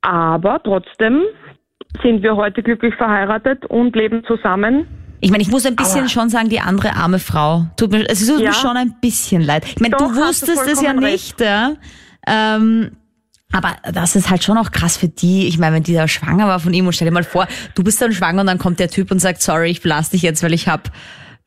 aber 0.00 0.60
trotzdem 0.62 1.22
sind 2.02 2.22
wir 2.22 2.34
heute 2.36 2.62
glücklich 2.64 2.94
verheiratet 2.96 3.64
und 3.66 3.94
leben 3.94 4.24
zusammen. 4.24 4.86
Ich 5.20 5.30
meine, 5.30 5.42
ich 5.42 5.48
muss 5.50 5.64
ein 5.66 5.76
bisschen 5.76 6.08
schon 6.08 6.28
sagen, 6.28 6.48
die 6.48 6.60
andere 6.60 6.94
arme 6.94 7.18
Frau. 7.18 7.66
Tut 7.76 7.90
mir, 7.90 8.08
es 8.08 8.26
tut 8.26 8.38
mir 8.38 8.44
Ja. 8.44 8.52
schon 8.52 8.76
ein 8.76 8.94
bisschen 9.00 9.42
leid. 9.42 9.64
Ich 9.66 9.80
meine, 9.80 9.96
Doch, 9.96 10.12
du 10.12 10.20
hast 10.20 10.42
du 10.42 10.48
wusstest 10.48 10.70
es 10.72 10.80
ja 10.82 10.90
vollkommen 10.90 11.10
nicht, 11.10 11.40
ja. 11.40 11.74
Ähm, 12.26 12.92
aber 13.52 13.76
das 13.92 14.16
ist 14.16 14.28
halt 14.28 14.42
schon 14.44 14.58
auch 14.58 14.70
krass 14.72 14.96
für 14.96 15.08
die. 15.08 15.46
Ich 15.46 15.58
meine, 15.58 15.76
wenn 15.76 15.82
die 15.84 15.94
da 15.94 16.08
schwanger 16.08 16.46
war 16.48 16.60
von 16.60 16.74
ihm 16.74 16.86
und 16.86 16.92
stell 16.92 17.06
dir 17.06 17.14
mal 17.14 17.24
vor, 17.24 17.46
du 17.74 17.82
bist 17.84 18.00
dann 18.02 18.12
schwanger 18.12 18.40
und 18.42 18.46
dann 18.46 18.58
kommt 18.58 18.78
der 18.80 18.90
Typ 18.90 19.10
und 19.10 19.20
sagt, 19.20 19.40
sorry, 19.40 19.70
ich 19.70 19.80
verlasse 19.80 20.10
dich 20.12 20.22
jetzt, 20.22 20.42
weil 20.42 20.52
ich 20.52 20.68
habe 20.68 20.82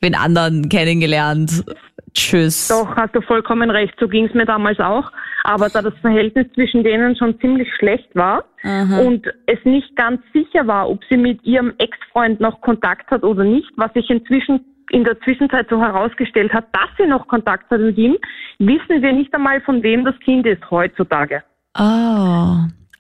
den 0.02 0.16
anderen 0.16 0.70
kennengelernt. 0.70 1.64
Tschüss. 2.14 2.68
Doch, 2.68 2.96
hast 2.96 3.16
du 3.16 3.22
vollkommen 3.22 3.70
recht, 3.70 3.94
so 4.00 4.08
ging 4.08 4.26
es 4.26 4.34
mir 4.34 4.46
damals 4.46 4.80
auch. 4.80 5.12
Aber 5.44 5.70
da 5.70 5.82
das 5.82 5.94
Verhältnis 6.02 6.48
zwischen 6.54 6.84
denen 6.84 7.16
schon 7.16 7.40
ziemlich 7.40 7.68
schlecht 7.76 8.14
war 8.14 8.44
und 8.64 9.26
es 9.46 9.58
nicht 9.64 9.96
ganz 9.96 10.22
sicher 10.34 10.68
war, 10.68 10.90
ob 10.90 11.02
sie 11.10 11.18
mit 11.18 11.44
ihrem 11.44 11.74
Ex-Freund 11.78 12.42
noch 12.42 12.60
Kontakt 12.62 13.10
hat 13.10 13.24
oder 13.24 13.44
nicht, 13.44 13.70
was 13.78 13.94
sich 13.94 14.10
inzwischen 14.10 14.66
in 14.92 15.04
der 15.04 15.20
Zwischenzeit 15.22 15.68
so 15.70 15.80
herausgestellt 15.80 16.52
hat, 16.54 16.66
dass 16.74 16.90
sie 16.98 17.06
noch 17.06 17.28
Kontakt 17.28 17.70
hat 17.70 17.80
mit 17.80 17.98
ihm, 17.98 18.18
wissen 18.58 19.02
wir 19.02 19.14
nicht 19.14 19.34
einmal, 19.34 19.62
von 19.62 19.82
wem 19.84 20.04
das 20.04 20.20
Kind 20.20 20.46
ist 20.46 20.70
heutzutage. 20.70 21.44
Oh. 21.78 22.58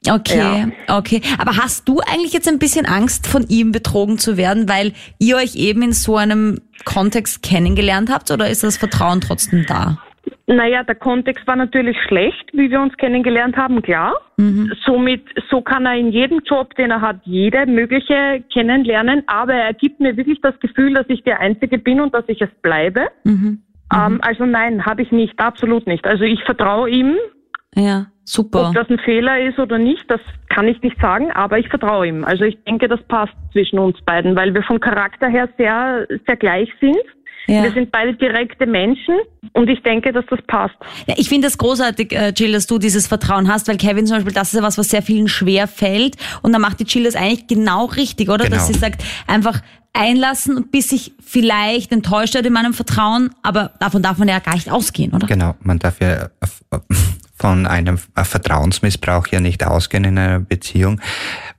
Okay, 0.07 0.71
okay. 0.87 1.21
Aber 1.37 1.57
hast 1.57 1.87
du 1.89 1.99
eigentlich 1.99 2.31
jetzt 2.31 2.47
ein 2.47 2.59
bisschen 2.59 2.85
Angst, 2.85 3.27
von 3.27 3.45
ihm 3.49 3.71
betrogen 3.71 4.17
zu 4.17 4.37
werden, 4.37 4.69
weil 4.69 4.93
ihr 5.19 5.35
euch 5.35 5.55
eben 5.55 5.81
in 5.81 5.91
so 5.91 6.15
einem 6.15 6.61
Kontext 6.85 7.43
kennengelernt 7.43 8.09
habt 8.09 8.31
oder 8.31 8.49
ist 8.49 8.63
das 8.63 8.77
Vertrauen 8.77 9.19
trotzdem 9.19 9.65
da? 9.67 9.97
Naja, 10.47 10.83
der 10.83 10.95
Kontext 10.95 11.45
war 11.47 11.55
natürlich 11.55 11.97
schlecht, 12.07 12.49
wie 12.53 12.71
wir 12.71 12.81
uns 12.81 12.95
kennengelernt 12.97 13.55
haben, 13.57 13.81
klar. 13.81 14.13
Somit, 14.85 15.23
so 15.49 15.61
kann 15.61 15.85
er 15.85 15.95
in 15.95 16.11
jedem 16.11 16.39
Job, 16.45 16.73
den 16.75 16.91
er 16.91 17.01
hat, 17.01 17.17
jede 17.25 17.65
mögliche 17.65 18.43
kennenlernen, 18.51 19.23
aber 19.27 19.53
er 19.53 19.73
gibt 19.73 19.99
mir 19.99 20.17
wirklich 20.17 20.39
das 20.41 20.57
Gefühl, 20.59 20.93
dass 20.93 21.05
ich 21.09 21.23
der 21.23 21.39
Einzige 21.39 21.77
bin 21.77 21.99
und 21.99 22.13
dass 22.13 22.23
ich 22.27 22.41
es 22.41 22.49
bleibe. 22.61 23.07
Ähm, 23.93 24.19
also 24.21 24.45
nein, 24.45 24.85
habe 24.85 25.01
ich 25.01 25.11
nicht, 25.11 25.37
absolut 25.39 25.85
nicht. 25.87 26.05
Also 26.05 26.23
ich 26.23 26.43
vertraue 26.45 26.89
ihm, 26.89 27.17
Ja, 27.75 28.07
super. 28.29 28.67
ob 28.69 28.75
das 28.75 28.89
ein 28.89 28.99
Fehler 28.99 29.39
ist 29.41 29.59
oder 29.59 29.77
nicht, 29.77 30.03
das 30.09 30.21
kann 30.49 30.67
ich 30.67 30.81
nicht 30.81 30.99
sagen, 31.01 31.31
aber 31.31 31.57
ich 31.57 31.67
vertraue 31.67 32.07
ihm. 32.07 32.23
Also 32.23 32.43
ich 32.43 32.57
denke, 32.65 32.87
das 32.87 33.01
passt 33.07 33.33
zwischen 33.51 33.79
uns 33.79 33.97
beiden, 34.05 34.35
weil 34.35 34.53
wir 34.53 34.63
vom 34.63 34.79
Charakter 34.79 35.27
her 35.27 35.49
sehr, 35.57 36.05
sehr 36.27 36.37
gleich 36.37 36.69
sind. 36.79 36.97
Ja. 37.47 37.63
Wir 37.63 37.71
sind 37.71 37.91
beide 37.91 38.13
direkte 38.13 38.67
Menschen 38.67 39.15
und 39.53 39.69
ich 39.69 39.81
denke, 39.81 40.11
dass 40.11 40.23
das 40.29 40.39
passt. 40.45 40.75
Ja, 41.07 41.15
ich 41.17 41.27
finde 41.29 41.47
es 41.47 41.57
großartig, 41.57 42.11
äh, 42.11 42.31
Jill, 42.35 42.51
dass 42.51 42.67
du 42.67 42.77
dieses 42.77 43.07
Vertrauen 43.07 43.51
hast, 43.51 43.67
weil 43.67 43.77
Kevin 43.77 44.05
zum 44.05 44.17
Beispiel, 44.17 44.33
das 44.33 44.49
ist 44.53 44.59
ja 44.59 44.61
was, 44.61 44.77
was 44.77 44.89
sehr 44.89 45.01
vielen 45.01 45.27
schwer 45.27 45.67
fällt. 45.67 46.15
Und 46.43 46.53
da 46.53 46.59
macht 46.59 46.79
die 46.79 46.83
Jill 46.83 47.05
das 47.05 47.15
eigentlich 47.15 47.47
genau 47.47 47.85
richtig, 47.85 48.29
oder? 48.29 48.45
Dass 48.49 48.67
Genau. 48.67 48.73
sie 48.73 48.73
sagt, 48.73 49.03
einfach 49.25 49.61
einlassen 49.93 50.57
und 50.57 50.71
bis 50.71 50.89
sich 50.89 51.13
vielleicht 51.25 51.91
enttäuscht 51.91 52.35
wird 52.35 52.45
in 52.45 52.53
meinem 52.53 52.73
Vertrauen, 52.73 53.31
aber 53.41 53.71
davon 53.79 54.03
darf 54.03 54.19
man 54.19 54.27
ja 54.27 54.37
gar 54.37 54.53
nicht 54.53 54.69
ausgehen, 54.71 55.11
oder? 55.13 55.25
Genau, 55.25 55.55
man 55.61 55.79
darf 55.79 55.99
ja 55.99 56.25
äh, 56.25 56.77
von 57.39 57.65
einem 57.65 57.97
Vertrauensmissbrauch 57.97 59.27
ja 59.27 59.39
nicht 59.39 59.65
ausgehen 59.65 60.03
in 60.03 60.17
einer 60.17 60.39
Beziehung, 60.39 61.01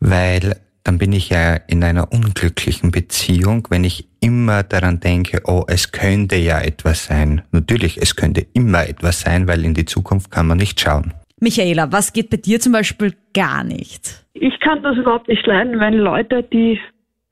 weil 0.01 0.57
dann 0.85 0.99
bin 0.99 1.13
ich 1.13 1.31
ja 1.31 1.55
in 1.55 1.85
einer 1.85 2.13
unglücklichen 2.13 2.91
Beziehung, 2.91 3.67
wenn 3.71 3.85
ich 3.85 4.09
immer 4.21 4.63
daran 4.63 5.01
denke, 5.01 5.43
oh, 5.45 5.65
es 5.69 5.93
könnte 5.93 6.37
ja 6.37 6.61
etwas 6.61 7.05
sein. 7.05 7.43
Natürlich, 7.53 7.99
es 7.99 8.17
könnte 8.17 8.47
immer 8.55 8.89
etwas 8.89 9.21
sein, 9.21 9.47
weil 9.47 9.65
in 9.65 9.75
die 9.75 9.85
Zukunft 9.85 10.31
kann 10.31 10.47
man 10.47 10.59
nicht 10.59 10.81
schauen. 10.81 11.13
Michaela, 11.39 11.91
was 11.93 12.13
geht 12.13 12.31
bei 12.31 12.37
dir 12.37 12.61
zum 12.61 12.73
Beispiel 12.73 13.15
gar 13.35 13.65
nicht? 13.65 14.25
Ich 14.35 14.59
kann 14.61 14.83
das 14.83 14.97
überhaupt 14.97 15.29
nicht 15.29 15.47
leiden, 15.47 15.81
wenn 15.81 15.95
Leute, 15.95 16.43
die 16.43 16.79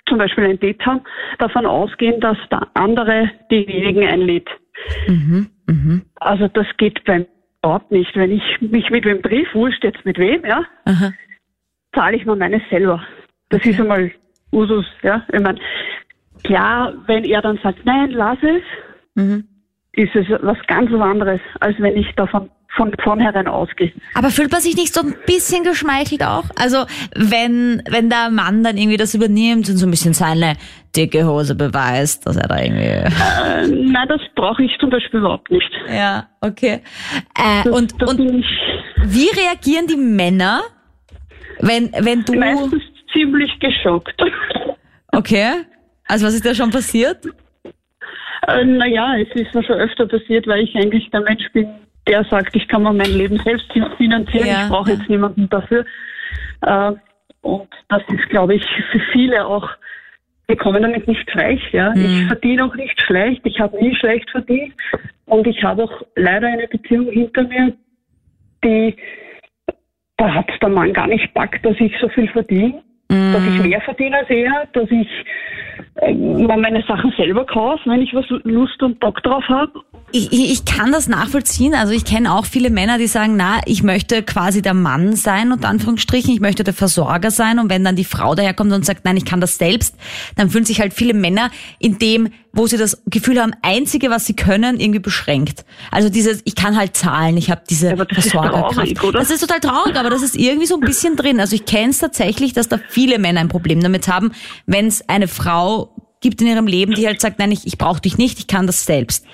zum 0.07 0.19
Beispiel 0.19 0.45
ein 0.45 0.59
Date 0.61 0.85
haben, 0.87 1.03
davon 1.39 1.67
ausgehen, 1.67 2.21
dass 2.21 2.39
der 2.51 2.67
andere 2.75 3.31
diejenigen 3.51 4.07
einlädt. 4.07 4.49
Also 6.17 6.49
das 6.49 6.67
geht 6.79 7.05
beim 7.05 7.27
überhaupt 7.63 7.91
nicht. 7.91 8.15
Wenn 8.17 8.31
ich 8.31 8.43
mich 8.61 8.91
mit 8.91 9.05
wem 9.05 9.23
triff, 9.23 9.55
wurscht 9.55 9.85
jetzt 9.85 10.05
mit 10.05 10.19
wem, 10.19 10.45
ja, 10.45 10.65
Aha. 10.85 11.13
zahle 11.95 12.17
ich 12.17 12.27
mir 12.27 12.37
meine 12.37 12.61
selber. 12.71 13.03
Das 13.49 13.65
ist 13.65 13.81
einmal 13.81 14.11
Usus, 14.53 14.87
ja. 15.03 15.25
Ich 15.33 15.41
meine, 15.41 15.59
klar, 16.45 16.95
wenn 17.07 17.25
er 17.25 17.43
dann 17.43 17.59
sagt, 17.63 17.85
nein, 17.85 18.11
lass 18.11 18.39
es, 18.43 18.63
ist 19.93 20.15
es 20.15 20.27
was 20.43 20.59
ganz 20.67 20.93
anderes, 20.93 21.41
als 21.61 21.79
wenn 21.81 21.97
ich 21.97 22.15
davon 22.15 22.51
von 22.77 22.93
vornherein 23.03 23.49
ausgehe. 23.49 23.93
Aber 24.15 24.31
fühlt 24.31 24.53
man 24.53 24.61
sich 24.61 24.77
nicht 24.77 24.95
so 24.95 25.01
ein 25.01 25.15
bisschen 25.27 25.65
geschmeichelt 25.65 26.23
auch? 26.23 26.45
Also 26.57 26.85
wenn, 27.17 27.83
wenn 27.89 28.11
der 28.11 28.31
Mann 28.31 28.63
dann 28.63 28.77
irgendwie 28.77 28.97
das 28.97 29.15
übernimmt 29.15 29.69
und 29.69 29.77
so 29.77 29.87
ein 29.87 29.91
bisschen 29.91 30.15
seine 30.15 30.55
dicke 30.95 31.27
Hose 31.27 31.55
beweist, 31.55 32.27
dass 32.27 32.37
er 32.37 32.47
da 32.49 32.61
irgendwie... 32.61 32.85
Äh, 32.85 33.67
nein, 33.69 34.09
das 34.09 34.21
brauche 34.37 34.63
ich 34.63 34.71
zum 34.79 34.91
Beispiel 34.91 35.21
überhaupt 35.21 35.51
nicht. 35.51 35.71
Ja, 35.89 36.29
okay. 36.41 36.83
Äh, 37.37 37.65
Das, 37.65 37.73
und, 37.73 38.01
das 38.01 38.11
und 38.11 38.45
wie 39.05 39.29
reagieren 39.41 39.87
die 39.87 39.97
Männer, 39.97 40.61
wenn, 41.61 41.91
wenn 41.99 42.25
du... 42.25 42.35
meistens 42.35 42.83
ziemlich 43.13 43.51
geschockt. 43.61 44.23
Okay. 45.13 45.65
Also 46.07 46.27
was 46.27 46.35
ist 46.35 46.47
da 46.47 46.55
schon 46.55 46.71
passiert? 46.71 47.25
Äh, 48.47 48.65
naja, 48.65 49.17
es 49.19 49.29
ist 49.35 49.55
mir 49.55 49.65
schon 49.65 49.77
öfter 49.77 50.07
passiert, 50.07 50.47
weil 50.47 50.61
ich 50.65 50.75
eigentlich 50.77 51.11
der 51.11 51.21
Mensch 51.21 51.45
bin, 51.53 51.69
der 52.09 52.25
sagt, 52.25 52.57
ich 52.57 52.67
kann 52.69 52.83
mir 52.83 52.93
mein 52.93 53.13
Leben 53.13 53.39
selbst 53.39 53.71
finanzieren, 53.97 54.47
Ja, 54.47 54.65
ich 54.65 54.69
brauche 54.71 54.91
ja. 54.91 54.97
jetzt 54.97 55.09
niemanden 55.09 55.49
dafür. 55.49 55.85
Äh, 56.63 56.93
und 57.43 57.69
das 57.89 58.03
ist, 58.09 58.29
glaube 58.31 58.55
ich, 58.55 58.65
für 58.91 59.01
viele 59.13 59.47
auch, 59.47 59.69
wir 60.49 60.57
kommen 60.57 60.83
damit 60.83 61.07
nicht 61.07 61.37
reich. 61.37 61.63
Ja? 61.73 61.93
Ich 61.95 62.27
verdiene 62.27 62.65
auch 62.65 62.75
nicht 62.75 63.01
schlecht, 63.03 63.43
ich 63.45 63.61
habe 63.61 63.79
nie 63.83 63.95
schlecht 63.95 64.31
verdient 64.31 64.75
und 65.27 65.47
ich 65.47 65.63
habe 65.63 65.85
auch 65.85 66.03
leider 66.17 66.49
eine 66.49 66.67
Beziehung 66.67 67.11
hinter 67.11 67.45
mir, 67.45 67.75
die, 68.65 68.97
da 70.17 70.35
hat 70.35 70.51
der 70.61 70.69
Mann 70.69 70.93
gar 70.93 71.07
nicht 71.07 71.33
packt, 71.35 71.65
dass 71.65 71.77
ich 71.79 71.93
so 72.01 72.09
viel 72.09 72.29
verdiene. 72.29 72.83
Dass 73.11 73.43
ich 73.43 73.63
mehr 73.63 73.81
verdiene 73.81 74.19
als 74.19 74.29
er, 74.29 74.69
dass 74.75 74.91
ich 74.91 75.09
meine 76.01 76.85
Sachen 76.87 77.13
selber 77.17 77.45
kaufe, 77.45 77.91
wenn 77.91 78.03
ich 78.03 78.15
was 78.15 78.25
Lust 78.45 78.83
und 78.83 79.01
Bock 79.01 79.23
drauf 79.23 79.45
habe. 79.49 79.73
Ich, 80.11 80.33
ich, 80.33 80.65
kann 80.65 80.91
das 80.91 81.07
nachvollziehen. 81.07 81.75
Also 81.75 81.93
ich 81.93 82.05
kenne 82.05 82.33
auch 82.33 82.47
viele 82.47 82.71
Männer, 82.71 82.97
die 82.97 83.09
sagen, 83.09 83.37
na, 83.37 83.61
ich 83.67 83.83
möchte 83.83 84.23
quasi 84.23 84.63
der 84.63 84.73
Mann 84.73 85.15
sein, 85.17 85.53
unter 85.53 85.69
Anführungsstrichen, 85.69 86.33
ich 86.33 86.41
möchte 86.41 86.65
der 86.65 86.73
Versorger 86.73 87.31
sein. 87.31 87.59
Und 87.59 87.69
wenn 87.69 87.85
dann 87.85 87.97
die 87.97 88.05
Frau 88.05 88.35
daherkommt 88.35 88.73
und 88.73 88.87
sagt, 88.87 89.05
nein, 89.05 89.19
ich 89.19 89.27
kann 89.27 89.43
das 89.43 89.59
selbst, 89.59 89.97
dann 90.37 90.49
fühlen 90.49 90.65
sich 90.65 90.81
halt 90.81 90.95
viele 90.95 91.13
Männer 91.13 91.51
in 91.79 91.99
dem, 91.99 92.31
wo 92.53 92.67
sie 92.67 92.79
das 92.79 93.03
Gefühl 93.07 93.41
haben, 93.41 93.53
einzige, 93.63 94.09
was 94.09 94.25
sie 94.25 94.35
können, 94.35 94.81
irgendwie 94.81 94.99
beschränkt. 94.99 95.65
Also 95.91 96.09
dieses, 96.09 96.41
ich 96.45 96.55
kann 96.55 96.77
halt 96.77 96.97
zahlen, 96.97 97.37
ich 97.37 97.51
habe 97.51 97.63
diese 97.69 97.93
Aber 97.93 98.07
das 98.07 98.25
ist 98.25 98.31
Versorgerkraft. 98.33 98.75
traurig, 98.75 99.05
oder? 99.05 99.19
Das 99.19 99.31
ist 99.31 99.41
total 99.41 99.61
traurig, 99.61 99.97
aber 99.97 100.11
das 100.11 100.23
ist 100.23 100.37
irgendwie 100.37 100.67
so 100.67 100.77
ein 100.77 100.81
bisschen 100.81 101.17
drin. 101.17 101.39
Also 101.39 101.55
ich 101.55 101.67
kenne 101.67 101.91
es 101.91 101.99
tatsächlich, 101.99 102.55
dass 102.55 102.69
da 102.69 102.79
viele 102.89 103.19
Männer 103.19 103.41
ein 103.41 103.49
Problem 103.49 103.83
damit 103.83 104.09
haben, 104.09 104.33
wenn 104.67 104.87
es 104.87 105.07
eine 105.09 105.29
Frau 105.29 105.88
gibt 106.21 106.41
in 106.41 106.47
ihrem 106.49 106.67
Leben, 106.67 106.95
die 106.95 107.07
halt 107.07 107.21
sagt, 107.21 107.39
nein, 107.39 107.53
ich, 107.53 107.67
ich 107.67 107.79
brauche 107.79 108.01
dich 108.01 108.19
nicht, 108.19 108.39
ich 108.39 108.47
kann 108.47 108.67
das 108.67 108.85
selbst. 108.85 109.27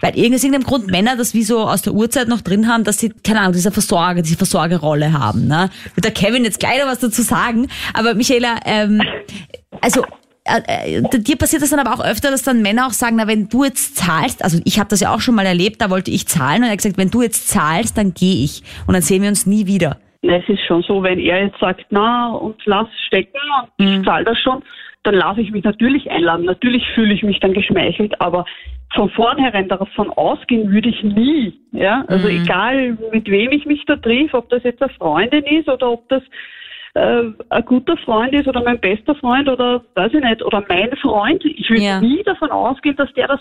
Weil 0.00 0.16
irgendwie 0.16 0.36
aus 0.36 0.44
irgendeinem 0.44 0.66
Grund 0.66 0.90
Männer 0.90 1.16
das 1.16 1.34
wie 1.34 1.42
so 1.42 1.60
aus 1.60 1.82
der 1.82 1.92
Urzeit 1.92 2.28
noch 2.28 2.40
drin 2.40 2.68
haben, 2.68 2.84
dass 2.84 2.98
sie, 2.98 3.10
keine 3.10 3.40
Ahnung, 3.40 3.52
diese 3.52 3.70
Versorger, 3.70 4.22
diese 4.22 4.38
Versorgerrolle 4.38 5.12
haben. 5.12 5.46
Ne? 5.46 5.68
Wird 5.94 6.04
der 6.04 6.12
Kevin 6.12 6.44
jetzt 6.44 6.58
gleich 6.58 6.78
noch 6.78 6.86
was 6.90 7.00
dazu 7.00 7.20
sagen. 7.20 7.68
Aber 7.92 8.14
Michaela, 8.14 8.60
ähm, 8.64 9.02
also 9.82 10.02
äh, 10.44 11.00
äh, 11.00 11.02
dir 11.02 11.36
passiert 11.36 11.60
das 11.60 11.68
dann 11.70 11.80
aber 11.80 11.92
auch 11.92 12.02
öfter, 12.04 12.30
dass 12.30 12.42
dann 12.42 12.62
Männer 12.62 12.86
auch 12.86 12.92
sagen, 12.92 13.16
na 13.16 13.26
wenn 13.26 13.50
du 13.50 13.64
jetzt 13.64 13.96
zahlst, 13.96 14.42
also 14.42 14.58
ich 14.64 14.78
habe 14.78 14.88
das 14.88 15.00
ja 15.00 15.14
auch 15.14 15.20
schon 15.20 15.34
mal 15.34 15.44
erlebt, 15.44 15.82
da 15.82 15.90
wollte 15.90 16.10
ich 16.10 16.26
zahlen 16.26 16.62
und 16.62 16.68
er 16.68 16.70
hat 16.70 16.78
gesagt, 16.78 16.96
wenn 16.96 17.10
du 17.10 17.20
jetzt 17.20 17.48
zahlst, 17.48 17.98
dann 17.98 18.14
gehe 18.14 18.42
ich 18.44 18.62
und 18.86 18.94
dann 18.94 19.02
sehen 19.02 19.20
wir 19.20 19.28
uns 19.28 19.44
nie 19.44 19.66
wieder. 19.66 19.98
Es 20.22 20.46
ist 20.48 20.60
schon 20.66 20.82
so, 20.82 21.02
wenn 21.02 21.18
er 21.18 21.44
jetzt 21.44 21.58
sagt, 21.60 21.84
na, 21.90 22.32
und 22.32 22.56
lass 22.64 22.88
stecken 23.06 23.38
und 23.78 23.86
Mhm. 23.86 24.00
ich 24.00 24.04
zahle 24.06 24.24
das 24.24 24.38
schon, 24.38 24.62
dann 25.02 25.14
lasse 25.14 25.40
ich 25.40 25.50
mich 25.50 25.64
natürlich 25.64 26.10
einladen. 26.10 26.44
Natürlich 26.44 26.86
fühle 26.94 27.14
ich 27.14 27.22
mich 27.22 27.40
dann 27.40 27.54
geschmeichelt, 27.54 28.20
aber 28.20 28.44
von 28.94 29.08
vornherein 29.10 29.68
davon 29.68 30.10
ausgehen 30.10 30.70
würde 30.70 30.88
ich 30.88 31.02
nie. 31.02 31.54
Ja, 31.72 32.04
also 32.08 32.28
Mhm. 32.28 32.42
egal 32.42 32.98
mit 33.12 33.30
wem 33.30 33.52
ich 33.52 33.64
mich 33.64 33.84
da 33.86 33.96
triff, 33.96 34.34
ob 34.34 34.48
das 34.50 34.62
jetzt 34.64 34.82
eine 34.82 34.92
Freundin 34.92 35.44
ist 35.44 35.68
oder 35.68 35.92
ob 35.92 36.08
das 36.08 36.22
äh, 36.94 37.22
ein 37.50 37.64
guter 37.66 37.96
Freund 37.98 38.32
ist 38.32 38.48
oder 38.48 38.62
mein 38.64 38.80
bester 38.80 39.14
Freund 39.14 39.48
oder 39.48 39.82
weiß 39.94 40.12
ich 40.12 40.22
nicht, 40.24 40.42
oder 40.42 40.64
mein 40.68 40.90
Freund. 41.00 41.42
Ich 41.44 41.68
würde 41.70 41.82
Ja. 41.82 42.00
nie 42.00 42.22
davon 42.24 42.50
ausgehen, 42.50 42.96
dass 42.96 43.12
der 43.14 43.28
das. 43.28 43.40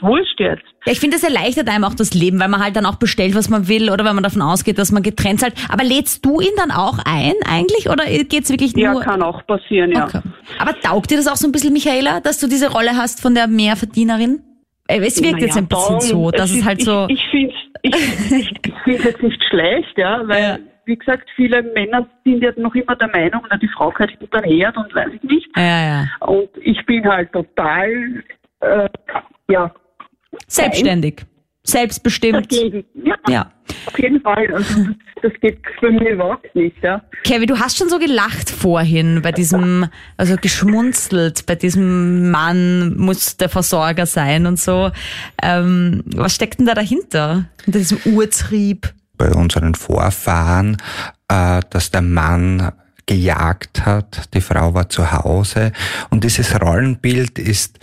Wurscht 0.00 0.38
jetzt. 0.38 0.62
Ja, 0.86 0.92
ich 0.92 1.00
finde, 1.00 1.16
das 1.16 1.24
erleichtert 1.24 1.68
einem 1.68 1.84
auch 1.84 1.94
das 1.94 2.14
Leben, 2.14 2.38
weil 2.40 2.48
man 2.48 2.62
halt 2.62 2.76
dann 2.76 2.86
auch 2.86 2.96
bestellt, 2.96 3.34
was 3.34 3.48
man 3.48 3.68
will 3.68 3.90
oder 3.90 4.04
wenn 4.04 4.14
man 4.14 4.22
davon 4.22 4.42
ausgeht, 4.42 4.78
dass 4.78 4.92
man 4.92 5.02
getrennt 5.02 5.40
zahlt. 5.40 5.54
Aber 5.70 5.82
lädst 5.84 6.24
du 6.24 6.40
ihn 6.40 6.52
dann 6.56 6.70
auch 6.70 6.98
ein 7.04 7.32
eigentlich 7.48 7.88
oder 7.88 8.04
geht's 8.04 8.50
wirklich 8.50 8.76
Ja, 8.76 8.92
nur... 8.92 9.02
kann 9.02 9.22
auch 9.22 9.46
passieren, 9.46 9.92
ja. 9.92 10.04
Okay. 10.06 10.20
Aber 10.58 10.78
taugt 10.80 11.10
dir 11.10 11.16
das 11.16 11.26
auch 11.26 11.36
so 11.36 11.48
ein 11.48 11.52
bisschen, 11.52 11.72
Michaela, 11.72 12.20
dass 12.20 12.38
du 12.38 12.46
diese 12.48 12.70
Rolle 12.70 12.90
hast 12.96 13.20
von 13.22 13.34
der 13.34 13.46
Mehrverdienerin? 13.48 14.40
Äh, 14.88 14.98
Es 15.00 15.22
wirkt 15.22 15.34
Naja, 15.36 15.46
jetzt 15.46 15.56
ein 15.56 15.66
bisschen 15.68 16.00
so, 16.00 16.30
dass 16.30 16.50
es 16.50 16.58
ist- 16.58 16.64
halt 16.64 16.82
so... 16.82 17.06
Ich, 17.08 17.18
ich 17.18 17.30
finde 17.30 17.54
ich, 17.82 17.94
ich, 17.96 18.72
find's 18.84 19.04
jetzt 19.04 19.22
nicht 19.22 19.42
schlecht, 19.48 19.96
ja, 19.96 20.22
weil, 20.26 20.42
Ja. 20.42 20.58
Wie 20.86 20.96
gesagt, 20.96 21.28
viele 21.36 21.62
Männer 21.62 22.06
sind 22.24 22.42
ja 22.42 22.50
noch 22.56 22.74
immer 22.74 22.96
der 22.96 23.08
Meinung, 23.08 23.42
na, 23.50 23.56
die 23.56 23.68
Frau 23.68 23.90
gehört 23.90 24.10
hinter 24.18 24.40
den 24.42 24.50
Herd 24.58 24.76
und 24.76 24.94
weiß 24.94 25.08
ich 25.14 25.22
nicht. 25.22 25.48
ja, 25.56 25.86
ja. 25.86 26.06
Und 26.20 26.48
ich 26.60 26.84
bin 26.86 27.04
halt 27.06 27.32
total, 27.32 28.22
äh, 28.60 28.88
ja, 29.48 29.72
Selbstständig. 30.48 31.24
Selbstbestimmt. 31.66 32.52
dagegen. 32.52 32.84
Ja, 33.04 33.14
Ja. 33.28 33.52
auf 33.86 33.98
jeden 33.98 34.20
Fall. 34.20 34.52
Also, 34.52 34.84
das, 34.84 34.94
das 35.22 35.32
geht 35.40 35.58
bei 35.80 35.90
mir 35.90 36.10
überhaupt 36.10 36.54
nicht, 36.54 36.76
ja. 36.82 37.00
Kevin, 37.24 37.46
du 37.46 37.58
hast 37.58 37.78
schon 37.78 37.88
so 37.88 37.98
gelacht 37.98 38.50
vorhin 38.50 39.22
bei 39.22 39.32
diesem, 39.32 39.86
also 40.18 40.36
geschmunzelt, 40.36 41.46
bei 41.46 41.54
diesem 41.54 42.30
Mann 42.30 42.96
muss 42.98 43.38
der 43.38 43.48
Versorger 43.48 44.04
sein 44.04 44.44
und 44.46 44.58
so. 44.58 44.90
Ähm, 45.42 46.02
was 46.14 46.34
steckt 46.34 46.58
denn 46.58 46.66
da 46.66 46.74
dahinter? 46.74 47.46
Hinter 47.64 47.78
diesem 47.78 47.98
Urtrieb? 48.14 48.92
Bei 49.16 49.30
unseren 49.30 49.74
Vorfahren, 49.74 50.76
äh, 51.28 51.60
dass 51.70 51.90
der 51.90 52.02
Mann 52.02 52.72
gejagt 53.06 53.84
hat, 53.84 54.34
die 54.34 54.40
Frau 54.40 54.74
war 54.74 54.88
zu 54.88 55.12
Hause. 55.12 55.72
Und 56.10 56.24
dieses 56.24 56.58
Rollenbild 56.60 57.38
ist 57.38 57.78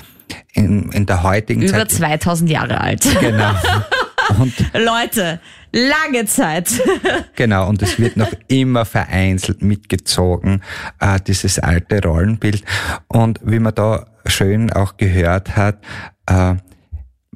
in, 0.53 0.91
in 0.91 1.05
der 1.05 1.23
heutigen 1.23 1.61
Über 1.61 1.87
Zeit... 1.87 1.91
2000 1.91 2.49
Jahre 2.49 2.81
alt. 2.81 3.05
Genau. 3.19 3.53
Und 4.39 4.53
Leute, 4.73 5.39
lange 5.71 6.25
Zeit. 6.25 6.69
Genau, 7.35 7.67
und 7.67 7.81
es 7.81 7.99
wird 7.99 8.17
noch 8.17 8.31
immer 8.47 8.85
vereinzelt 8.85 9.61
mitgezogen, 9.61 10.61
äh, 10.99 11.19
dieses 11.25 11.59
alte 11.59 12.01
Rollenbild. 12.03 12.63
Und 13.07 13.39
wie 13.43 13.59
man 13.59 13.73
da 13.73 14.05
schön 14.25 14.71
auch 14.71 14.97
gehört 14.97 15.55
hat, 15.55 15.79
äh, 16.27 16.55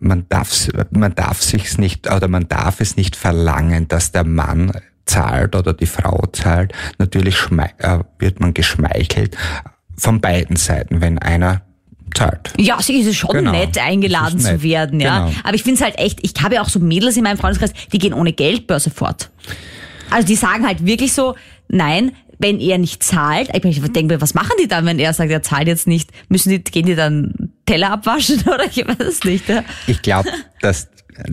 man 0.06 0.26
darf, 0.30 0.68
man 0.92 1.14
darf 1.16 1.42
sich's 1.42 1.78
nicht, 1.78 2.10
oder 2.12 2.28
man 2.28 2.48
darf 2.48 2.80
es 2.82 2.96
nicht 2.96 3.16
verlangen, 3.16 3.88
dass 3.88 4.12
der 4.12 4.24
Mann 4.24 4.72
zahlt 5.06 5.56
oder 5.56 5.74
die 5.74 5.86
Frau 5.86 6.24
zahlt. 6.32 6.74
Natürlich 6.98 7.38
äh, 7.80 8.00
wird 8.20 8.40
man 8.40 8.54
geschmeichelt 8.54 9.38
von 9.98 10.20
beiden 10.22 10.56
Seiten, 10.56 11.02
wenn 11.02 11.20
einer 11.20 11.62
zahlt. 12.14 12.54
Ja, 12.58 12.82
sie 12.82 13.00
ist 13.00 13.08
es 13.08 13.16
schon 13.16 13.32
Genau. 13.32 13.52
nett, 13.52 13.78
eingeladen 13.78 14.38
ist 14.38 14.46
zu 14.46 14.52
nett. 14.54 14.64
werden, 14.64 15.00
ja. 15.00 15.26
Genau. 15.28 15.38
Aber 15.44 15.56
ich 15.56 15.64
finde 15.64 15.76
es 15.80 15.84
halt 15.84 15.98
echt, 16.00 16.20
ich 16.24 16.34
habe 16.42 16.56
ja 16.56 16.62
auch 16.62 16.70
so 16.70 16.80
Mädels 16.80 17.18
in 17.18 17.24
meinem 17.24 17.38
Freundeskreis, 17.38 17.74
die 17.92 18.00
gehen 18.00 18.14
ohne 18.14 18.34
Geldbörse 18.34 18.90
fort. 18.90 19.30
Also 20.10 20.28
die 20.28 20.36
sagen 20.36 20.66
halt 20.66 20.86
wirklich 20.86 21.14
so, 21.14 21.36
nein, 21.68 22.12
wenn 22.40 22.60
er 22.60 22.78
nicht 22.78 23.04
zahlt, 23.04 23.50
ich 23.54 23.62
denke 23.62 24.14
mir, 24.16 24.22
was 24.22 24.34
machen 24.34 24.52
die 24.62 24.68
dann, 24.68 24.86
wenn 24.86 25.00
er 25.00 25.14
sagt, 25.14 25.32
er 25.32 25.42
zahlt 25.42 25.68
jetzt 25.68 25.88
nicht? 25.88 26.12
Müssen 26.30 26.50
die, 26.50 26.64
gehen 26.64 26.86
die 26.86 26.96
dann 26.96 27.45
Teller 27.66 27.92
abwaschen 27.92 28.42
oder 28.48 28.66
ich 28.66 28.88
weiß 28.88 29.00
es 29.00 29.24
nicht. 29.24 29.48
Ja? 29.50 29.64
Ich 29.88 30.02
glaube, 30.02 30.30
dass 30.62 30.90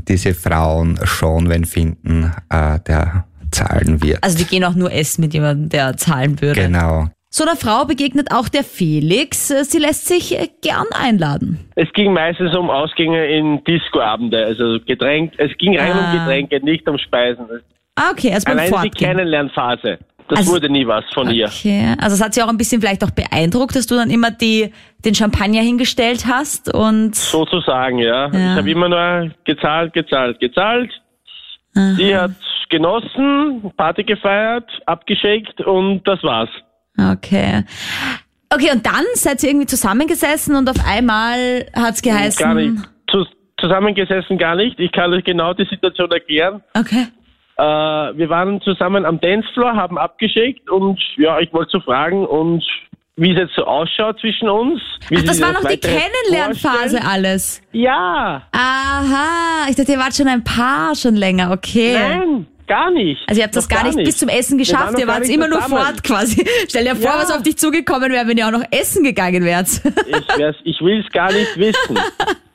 diese 0.08 0.34
Frauen 0.34 0.98
schon 1.04 1.48
wen 1.50 1.64
finden, 1.64 2.32
äh, 2.50 2.78
der 2.86 3.24
zahlen 3.50 4.02
wird. 4.02 4.22
Also 4.22 4.38
die 4.38 4.44
gehen 4.44 4.64
auch 4.64 4.74
nur 4.74 4.92
essen 4.92 5.22
mit 5.22 5.34
jemandem, 5.34 5.68
der 5.68 5.96
zahlen 5.96 6.40
würde. 6.40 6.62
Genau. 6.62 7.08
So 7.34 7.44
einer 7.44 7.56
Frau 7.56 7.86
begegnet 7.86 8.28
auch 8.30 8.48
der 8.48 8.62
Felix. 8.62 9.48
Sie 9.48 9.78
lässt 9.78 10.06
sich 10.06 10.38
äh, 10.38 10.48
gern 10.62 10.86
einladen. 10.92 11.58
Es 11.76 11.90
ging 11.94 12.12
meistens 12.12 12.54
um 12.54 12.68
Ausgänge 12.70 13.26
in 13.26 13.64
Discoabende, 13.64 14.44
also 14.44 14.78
Getränk, 14.86 15.32
es 15.38 15.50
ging 15.58 15.78
rein 15.78 15.92
Ah. 15.92 16.12
um 16.12 16.18
Getränke, 16.18 16.62
nicht 16.64 16.86
um 16.88 16.98
Speisen. 16.98 17.46
Ah, 17.94 18.10
okay, 18.10 18.32
also 18.32 18.44
beim 18.46 18.58
Allein 18.58 18.82
die. 18.84 18.90
Kennenlernphase. 18.90 19.98
Das 20.34 20.40
Also- 20.40 20.52
wurde 20.52 20.70
nie 20.70 20.86
was 20.86 21.04
von 21.12 21.28
ihr. 21.30 21.46
Okay, 21.46 21.94
also 22.00 22.14
es 22.16 22.22
hat 22.22 22.32
sie 22.32 22.42
auch 22.42 22.48
ein 22.48 22.56
bisschen 22.56 22.80
vielleicht 22.80 23.04
auch 23.04 23.10
beeindruckt, 23.10 23.76
dass 23.76 23.86
du 23.86 23.96
dann 23.96 24.08
immer 24.08 24.30
die, 24.30 24.72
den 25.04 25.14
Champagner 25.14 25.60
hingestellt 25.60 26.24
hast 26.26 26.72
und 26.72 27.14
Sozusagen, 27.14 27.98
ja. 27.98 28.28
Ja. 28.32 28.52
Ich 28.52 28.58
habe 28.58 28.70
immer 28.70 28.88
nur 28.88 29.30
gezahlt, 29.44 29.92
gezahlt, 29.92 30.40
gezahlt. 30.40 30.90
Sie 31.74 32.16
hat 32.16 32.30
genossen, 32.70 33.70
Party 33.76 34.04
gefeiert, 34.04 34.70
abgeschickt 34.86 35.60
und 35.60 36.02
das 36.06 36.22
war's. 36.22 36.48
okay. 37.12 37.64
Okay, 38.54 38.70
und 38.72 38.84
dann 38.84 39.04
seid 39.14 39.42
ihr 39.42 39.50
irgendwie 39.50 39.66
zusammengesessen 39.66 40.54
und 40.56 40.68
auf 40.68 40.76
einmal 40.86 41.66
hat's 41.74 42.00
geheißen. 42.02 42.42
Gar 42.44 42.54
nicht. 42.54 42.74
Zus- 43.10 43.26
Zusammengesessen 43.60 44.36
gar 44.38 44.56
nicht. 44.56 44.78
Ich 44.80 44.92
kann 44.92 45.12
euch 45.12 45.24
genau 45.24 45.54
die 45.54 45.66
Situation 45.70 46.10
erklären. 46.10 46.62
Okay. 46.74 47.06
Äh, 47.58 47.62
wir 47.62 48.28
waren 48.28 48.60
zusammen 48.62 49.04
am 49.04 49.20
Dancefloor, 49.20 49.74
haben 49.74 49.98
abgeschickt 49.98 50.70
und 50.70 51.00
ja, 51.16 51.38
ich 51.40 51.52
wollte 51.52 51.70
so 51.72 51.80
fragen 51.80 52.26
und 52.26 52.64
wie 53.16 53.32
es 53.32 53.38
jetzt 53.38 53.54
so 53.54 53.64
ausschaut 53.64 54.18
zwischen 54.20 54.48
uns. 54.48 54.80
Ach, 55.14 55.22
das 55.24 55.40
war 55.42 55.52
noch 55.52 55.64
die 55.68 55.76
Kennenlernphase 55.78 56.78
vorstellen. 56.96 57.06
alles. 57.06 57.62
Ja, 57.72 58.42
Aha, 58.52 59.66
ich 59.68 59.76
dachte, 59.76 59.92
ihr 59.92 59.98
wart 59.98 60.14
schon 60.16 60.28
ein 60.28 60.42
Paar 60.42 60.94
schon 60.96 61.14
länger, 61.16 61.50
okay. 61.52 61.92
nein, 61.92 62.46
gar 62.66 62.90
nicht. 62.90 63.20
Also 63.28 63.40
ihr 63.40 63.44
habt 63.44 63.54
das 63.54 63.68
Noch 63.68 63.76
gar 63.76 63.84
nicht, 63.84 63.98
bis 64.02 64.16
zum 64.16 64.30
Essen 64.30 64.56
geschafft, 64.56 64.84
waren 64.94 64.98
ihr 64.98 65.04
gar 65.06 65.16
wart 65.16 65.26
nicht 65.26 65.34
immer 65.34 65.46
nur 65.46 65.60
fort 65.60 66.02
quasi. 66.02 66.42
Stell 66.70 66.84
dir 66.84 66.96
vor, 66.96 67.10
Ja. 67.10 67.18
was 67.18 67.30
auf 67.30 67.42
dich 67.42 67.58
zugekommen 67.58 68.10
wäre, 68.12 68.26
wenn 68.26 68.38
ihr 68.38 68.46
auch 68.46 68.50
noch 68.52 68.64
essen 68.70 69.04
gegangen 69.04 69.44
wärt. 69.44 69.68
Ich, 69.68 70.56
ich 70.64 70.80
will 70.80 71.04
es 71.06 71.12
gar 71.12 71.30
nicht 71.30 71.54
wissen. 71.58 71.98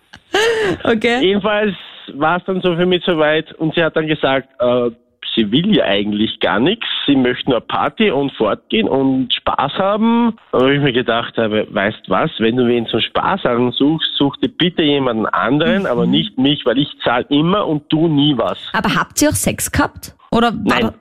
okay. 0.83 1.19
Jedenfalls 1.21 1.75
war 2.15 2.38
es 2.38 2.43
dann 2.46 2.62
so 2.62 2.76
für 2.76 2.86
mich 2.86 3.04
soweit 3.06 3.54
und 3.54 3.76
sie 3.76 3.84
hat 3.84 3.96
dann 3.96 4.08
gesagt, 4.08 4.50
äh, 4.60 4.91
sie 5.36 5.52
will 5.52 5.76
ja 5.76 5.86
eigentlich 5.86 6.39
gar 6.39 6.60
nichts, 6.60 6.86
sie 7.06 7.15
möchte 7.15 7.50
nur 7.50 7.62
Party 7.62 8.12
und 8.12 8.32
fortgehen 8.34 8.88
und 8.88 9.34
Spaß 9.34 9.74
haben. 9.74 10.38
Da 10.52 10.60
habe 10.60 10.76
ich 10.76 10.82
mir 10.82 10.93
gedacht, 10.93 11.38
habe, 11.38 11.67
weißt 11.70 12.10
was, 12.10 12.32
wenn 12.39 12.58
du 12.58 12.67
wen 12.67 12.88
zum 12.88 13.00
Spaß 13.00 13.43
haben 13.43 13.72
suchst, 13.72 14.10
such 14.17 14.38
dir 14.38 14.50
bitte 14.50 14.84
jemanden 14.84 15.26
anderen, 15.28 15.86
aber 15.86 16.06
nicht 16.08 16.38
mich, 16.38 16.65
weil 16.65 16.80
ich 16.80 16.89
zahle 17.04 17.26
immer 17.30 17.67
und 17.67 17.84
du 17.89 18.08
nie 18.08 18.38
was. 18.38 18.58
Aber 18.74 18.93
habt 18.96 19.22
ihr 19.22 19.30
auch 19.30 19.34
Sex 19.34 19.72
gehabt? 19.72 20.15
Oder 20.32 20.52
Nein. 20.52 20.91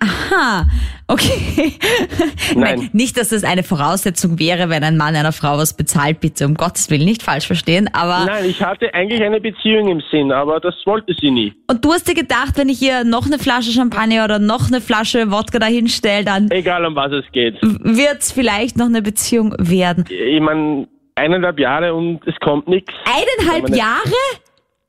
Ah, 0.00 0.06
Aha, 0.32 0.66
okay. 1.08 1.72
Nein. 2.56 2.90
Nicht, 2.92 3.16
dass 3.16 3.28
das 3.28 3.44
eine 3.44 3.62
Voraussetzung 3.62 4.38
wäre, 4.38 4.68
wenn 4.68 4.82
ein 4.82 4.96
Mann 4.96 5.14
einer 5.14 5.32
Frau 5.32 5.58
was 5.58 5.76
bezahlt, 5.76 6.20
bitte, 6.20 6.46
um 6.46 6.54
Gottes 6.54 6.90
Willen, 6.90 7.04
nicht 7.04 7.22
falsch 7.22 7.46
verstehen, 7.46 7.88
aber... 7.92 8.24
Nein, 8.26 8.46
ich 8.46 8.62
hatte 8.62 8.92
eigentlich 8.94 9.22
eine 9.22 9.40
Beziehung 9.40 9.88
im 9.88 10.02
Sinn, 10.10 10.32
aber 10.32 10.58
das 10.60 10.74
wollte 10.84 11.14
sie 11.20 11.30
nie. 11.30 11.52
Und 11.68 11.84
du 11.84 11.92
hast 11.92 12.08
dir 12.08 12.14
gedacht, 12.14 12.56
wenn 12.56 12.68
ich 12.68 12.82
ihr 12.82 13.04
noch 13.04 13.26
eine 13.26 13.38
Flasche 13.38 13.70
Champagner 13.70 14.24
oder 14.24 14.38
noch 14.38 14.66
eine 14.68 14.80
Flasche 14.80 15.30
Wodka 15.30 15.58
dahinstelle, 15.58 16.24
dann 16.24 16.50
Egal 16.50 16.84
um 16.84 16.96
was 16.96 17.12
es 17.12 17.24
geht. 17.32 17.56
wird's 17.62 18.32
vielleicht 18.32 18.76
noch 18.76 18.86
eine 18.86 19.02
Beziehung 19.02 19.54
werden. 19.58 20.04
Ich 20.08 20.40
meine, 20.40 20.88
eineinhalb 21.14 21.58
Jahre 21.60 21.94
und 21.94 22.20
es 22.26 22.34
kommt 22.40 22.66
nichts. 22.68 22.92
Eineinhalb 23.04 23.68
ne- 23.68 23.76
Jahre? 23.76 24.12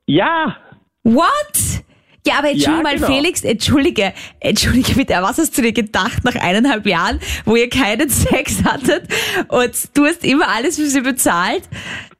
Ja, 0.07 0.57
What? 1.03 1.85
Ja, 2.27 2.39
aber 2.39 2.49
entschuldige 2.51 2.77
Ja, 2.77 2.83
mal, 2.83 2.95
genau. 2.95 3.07
Felix, 3.07 3.43
entschuldige, 3.43 4.13
entschuldige 4.39 4.93
bitte, 4.95 5.13
was 5.21 5.37
hast 5.37 5.57
du 5.57 5.61
dir 5.61 5.73
gedacht 5.73 6.23
nach 6.23 6.35
eineinhalb 6.35 6.85
Jahren, 6.85 7.19
wo 7.45 7.55
ihr 7.55 7.69
keinen 7.69 8.09
Sex 8.09 8.63
hattet 8.65 9.03
und 9.47 9.97
du 9.97 10.05
hast 10.05 10.23
immer 10.25 10.47
alles 10.49 10.75
für 10.77 10.85
sie 10.85 11.01
bezahlt, 11.01 11.63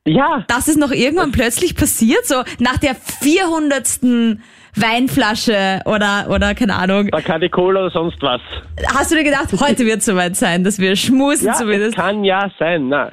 ja. 0.05 0.43
dass 0.47 0.67
es 0.67 0.77
noch 0.77 0.91
irgendwann 0.91 1.31
plötzlich 1.31 1.75
passiert, 1.75 2.25
so 2.25 2.43
nach 2.59 2.77
der 2.77 2.95
400. 2.95 4.37
Weinflasche 4.79 5.81
oder, 5.85 6.27
oder 6.29 6.53
keine 6.53 6.75
Ahnung. 6.75 7.07
Bacardi 7.07 7.49
Cola 7.49 7.81
oder 7.85 7.89
sonst 7.89 8.21
was. 8.21 8.41
Hast 8.95 9.11
du 9.11 9.15
dir 9.15 9.23
gedacht, 9.23 9.47
heute 9.59 9.85
wird 9.87 10.03
soweit 10.03 10.35
sein, 10.35 10.63
dass 10.63 10.77
wir 10.77 10.95
schmusen 10.95 11.47
Ja, 11.47 11.53
es 11.53 11.57
zumindest? 11.57 11.95
kann 11.95 12.23
ja 12.23 12.51
sein. 12.59 12.87
Na, 12.87 13.09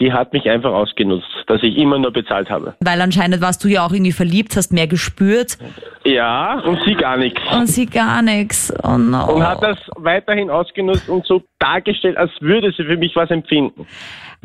die 0.00 0.12
hat 0.12 0.32
mich 0.32 0.48
einfach 0.48 0.70
ausgenutzt, 0.72 1.26
dass 1.46 1.62
ich 1.62 1.76
immer 1.76 1.98
nur 1.98 2.12
bezahlt 2.12 2.48
habe. 2.50 2.74
Weil 2.80 3.00
anscheinend 3.00 3.40
warst 3.40 3.64
du 3.64 3.68
ja 3.68 3.84
auch 3.84 3.92
irgendwie 3.92 4.12
verliebt, 4.12 4.54
hast 4.56 4.72
mehr 4.72 4.86
gespürt 4.86 5.58
Ja, 6.04 6.60
und 6.60 6.78
sie 6.84 6.94
gar 6.94 7.16
nichts. 7.16 7.40
und 7.52 7.66
sie 7.66 7.86
gar 7.86 8.22
nichts. 8.22 8.72
Oh 8.84 8.96
no. 8.96 9.34
Und 9.34 9.46
hat 9.46 9.62
das 9.62 9.78
weiterhin 9.96 10.50
ausgenutzt 10.50 11.08
und 11.08 11.26
so 11.26 11.42
dargestellt, 11.58 12.16
als 12.16 12.30
würde 12.40 12.72
sie 12.76 12.84
für 12.84 12.96
mich 12.96 13.16
was 13.16 13.30
empfinden. 13.30 13.86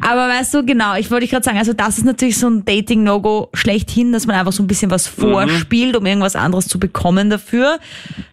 Aber 0.02 0.28
weißt 0.28 0.56
du, 0.56 0.66
genau, 0.66 0.96
ich 0.96 1.12
wollte 1.12 1.28
gerade 1.28 1.44
sagen, 1.44 1.60
also 1.60 1.72
das 1.74 2.00
ist 2.00 2.06
natürlich 2.06 2.40
so 2.40 2.48
ein 2.48 2.66
Dating-No-Go 2.66 3.50
schlechthin, 3.54 4.12
dass 4.12 4.26
man 4.26 4.36
einfach 4.36 4.52
so 4.52 4.64
ein 4.64 4.68
bisschen 4.68 4.90
was 4.90 5.16
Mhm. 5.18 5.22
vorspielt, 5.32 5.96
um 5.96 6.04
irgendwas 6.08 6.36
anderes 6.36 6.68
zu 6.68 6.80
bekommen 6.80 7.30
dafür. 7.30 7.78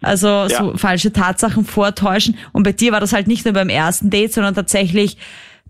Also 0.01 0.49
so 0.49 0.71
Ja. 0.73 0.77
falsche 0.79 1.13
Tatsachen 1.13 1.67
vortäuschen. 1.67 2.39
Und 2.53 2.63
bei 2.63 2.73
dir 2.73 2.93
war 2.93 3.01
das 3.01 3.13
halt 3.13 3.27
nicht 3.27 3.45
nur 3.45 3.53
beim 3.53 3.69
ersten 3.69 4.09
Date, 4.09 4.33
sondern 4.33 4.55
tatsächlich 4.55 5.19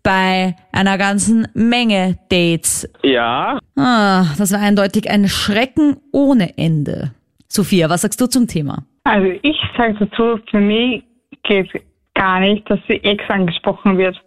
bei 0.03 0.57
einer 0.73 0.99
ganzen 0.99 1.47
Menge 1.55 2.19
Dates. 2.31 2.89
Ja, 3.03 3.59
Ah, 3.77 4.27
das 4.39 4.53
war 4.53 4.61
eindeutig 4.61 5.11
ein 5.11 5.29
Schrecken 5.29 5.97
ohne 6.13 6.57
Ende. 6.59 7.13
Sophia, 7.49 7.89
was 7.89 8.03
sagst 8.03 8.21
du 8.21 8.27
zum 8.27 8.47
Thema? 8.47 8.85
Also 9.05 9.29
ich 9.43 9.57
sage 9.77 9.95
dazu, 9.99 10.39
für 10.51 10.61
mich 10.61 11.03
geht 11.43 11.69
gar 12.15 12.41
nicht, 12.41 12.69
dass 12.71 12.79
die 12.89 13.03
Ex 13.03 13.25
angesprochen 13.29 13.97
wird. 13.99 14.21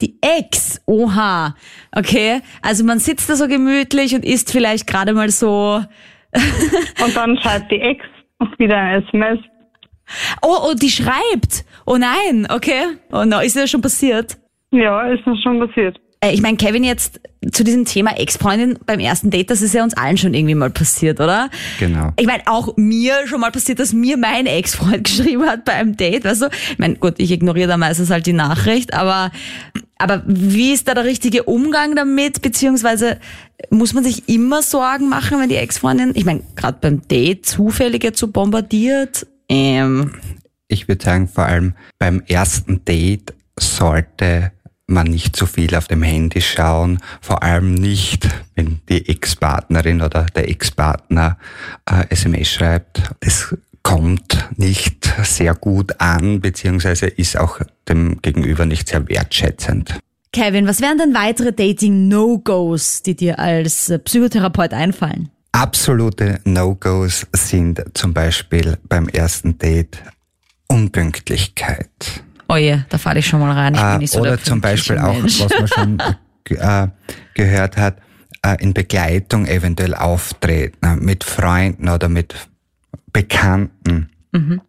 Die 0.00 0.16
Ex, 0.22 0.80
oha. 0.86 1.54
Okay, 1.94 2.40
also 2.62 2.84
man 2.84 2.98
sitzt 2.98 3.28
da 3.28 3.36
so 3.36 3.46
gemütlich 3.46 4.14
und 4.14 4.24
isst 4.24 4.50
vielleicht 4.50 4.86
gerade 4.86 5.12
mal 5.12 5.28
so 5.30 5.82
Und 7.04 7.16
dann 7.16 7.38
schreibt 7.38 7.70
die 7.70 7.80
Ex 7.80 8.04
wieder 8.58 8.76
ein 8.76 9.02
SMS. 9.04 9.38
Oh, 10.42 10.56
oh, 10.70 10.74
die 10.74 10.90
schreibt. 10.90 11.64
Oh 11.86 11.96
nein, 11.96 12.46
okay. 12.50 12.82
Oh 13.12 13.24
no, 13.24 13.40
ist 13.40 13.56
das 13.56 13.70
schon 13.70 13.82
passiert? 13.82 14.38
Ja, 14.70 15.08
ist 15.10 15.26
mir 15.26 15.36
schon 15.42 15.58
passiert. 15.66 15.98
Äh, 16.20 16.32
Ich 16.34 16.42
meine, 16.42 16.56
Kevin, 16.56 16.84
jetzt 16.84 17.20
zu 17.52 17.64
diesem 17.64 17.84
Thema 17.84 18.18
Ex-Freundin 18.18 18.78
beim 18.84 18.98
ersten 19.00 19.30
Date, 19.30 19.50
das 19.50 19.62
ist 19.62 19.72
ja 19.74 19.82
uns 19.84 19.94
allen 19.94 20.16
schon 20.18 20.34
irgendwie 20.34 20.54
mal 20.56 20.70
passiert, 20.70 21.20
oder? 21.20 21.48
Genau. 21.78 22.12
Ich 22.18 22.26
meine, 22.26 22.42
auch 22.46 22.76
mir 22.76 23.26
schon 23.26 23.40
mal 23.40 23.52
passiert, 23.52 23.78
dass 23.78 23.92
mir 23.92 24.16
mein 24.16 24.46
Ex-Freund 24.46 25.04
geschrieben 25.04 25.46
hat 25.46 25.64
bei 25.64 25.72
einem 25.74 25.96
Date, 25.96 26.24
weißt 26.24 26.42
du? 26.42 26.46
Ich 26.72 26.78
meine, 26.78 26.96
gut, 26.96 27.14
ich 27.18 27.30
ignoriere 27.30 27.68
da 27.68 27.76
meistens 27.76 28.10
halt 28.10 28.26
die 28.26 28.32
Nachricht, 28.32 28.92
aber, 28.94 29.30
aber 29.98 30.22
wie 30.26 30.72
ist 30.72 30.88
da 30.88 30.94
der 30.94 31.04
richtige 31.04 31.44
Umgang 31.44 31.94
damit? 31.96 32.42
Beziehungsweise 32.42 33.18
muss 33.70 33.94
man 33.94 34.04
sich 34.04 34.28
immer 34.28 34.60
Sorgen 34.62 35.08
machen, 35.08 35.40
wenn 35.40 35.48
die 35.48 35.56
Ex-Freundin, 35.56 36.12
ich 36.14 36.24
meine, 36.24 36.42
gerade 36.56 36.78
beim 36.80 37.06
Date 37.08 37.46
zufällig 37.46 38.02
jetzt 38.04 38.18
so 38.18 38.28
bombardiert? 38.28 39.26
Ähm, 39.48 40.12
Ich 40.66 40.88
würde 40.88 41.02
sagen, 41.04 41.28
vor 41.28 41.44
allem 41.46 41.74
beim 41.98 42.22
ersten 42.26 42.84
Date 42.84 43.32
sollte 43.58 44.52
man 44.88 45.06
nicht 45.06 45.36
zu 45.36 45.46
viel 45.46 45.74
auf 45.74 45.86
dem 45.86 46.02
Handy 46.02 46.40
schauen, 46.40 46.98
vor 47.20 47.42
allem 47.42 47.74
nicht, 47.74 48.28
wenn 48.54 48.80
die 48.88 49.08
Ex-Partnerin 49.08 50.02
oder 50.02 50.26
der 50.34 50.48
Ex-Partner 50.48 51.38
äh, 51.88 52.06
SMS 52.08 52.48
schreibt. 52.48 53.02
Das 53.20 53.54
kommt 53.82 54.48
nicht 54.56 55.12
sehr 55.22 55.54
gut 55.54 56.00
an, 56.00 56.40
beziehungsweise 56.40 57.06
ist 57.06 57.36
auch 57.36 57.60
dem 57.88 58.20
Gegenüber 58.22 58.66
nicht 58.66 58.88
sehr 58.88 59.08
wertschätzend. 59.08 59.98
Kevin, 60.32 60.66
was 60.66 60.80
wären 60.80 60.98
denn 60.98 61.14
weitere 61.14 61.52
Dating-No-Gos, 61.52 63.02
die 63.02 63.16
dir 63.16 63.38
als 63.38 63.92
Psychotherapeut 64.04 64.72
einfallen? 64.72 65.30
Absolute 65.52 66.40
No-Gos 66.44 67.26
sind 67.32 67.82
zum 67.94 68.12
Beispiel 68.12 68.76
beim 68.88 69.08
ersten 69.08 69.58
Date 69.58 70.02
Unpünktlichkeit. 70.68 72.22
Oh 72.48 72.56
je, 72.56 72.78
da 72.88 72.98
falle 72.98 73.18
ich 73.20 73.26
schon 73.26 73.40
mal 73.40 73.52
rein. 73.52 73.74
Ich 73.74 73.80
bin 73.80 73.90
Äh, 73.90 73.98
nicht 73.98 74.12
so 74.12 74.20
oder 74.20 74.30
der 74.36 74.42
zum 74.42 74.60
Beispiel 74.60 74.98
auch, 74.98 75.12
Mensch. 75.14 75.40
was 75.40 75.50
man 75.58 75.68
schon 75.68 75.98
äh, 76.48 76.88
gehört 77.34 77.76
hat, 77.76 77.98
äh, 78.42 78.56
in 78.60 78.72
Begleitung 78.74 79.46
eventuell 79.46 79.94
auftreten, 79.94 80.84
äh, 80.86 80.96
mit 80.96 81.24
Freunden 81.24 81.88
oder 81.88 82.08
mit 82.08 82.34
Bekannten. 83.12 84.10
Mhm. 84.32 84.60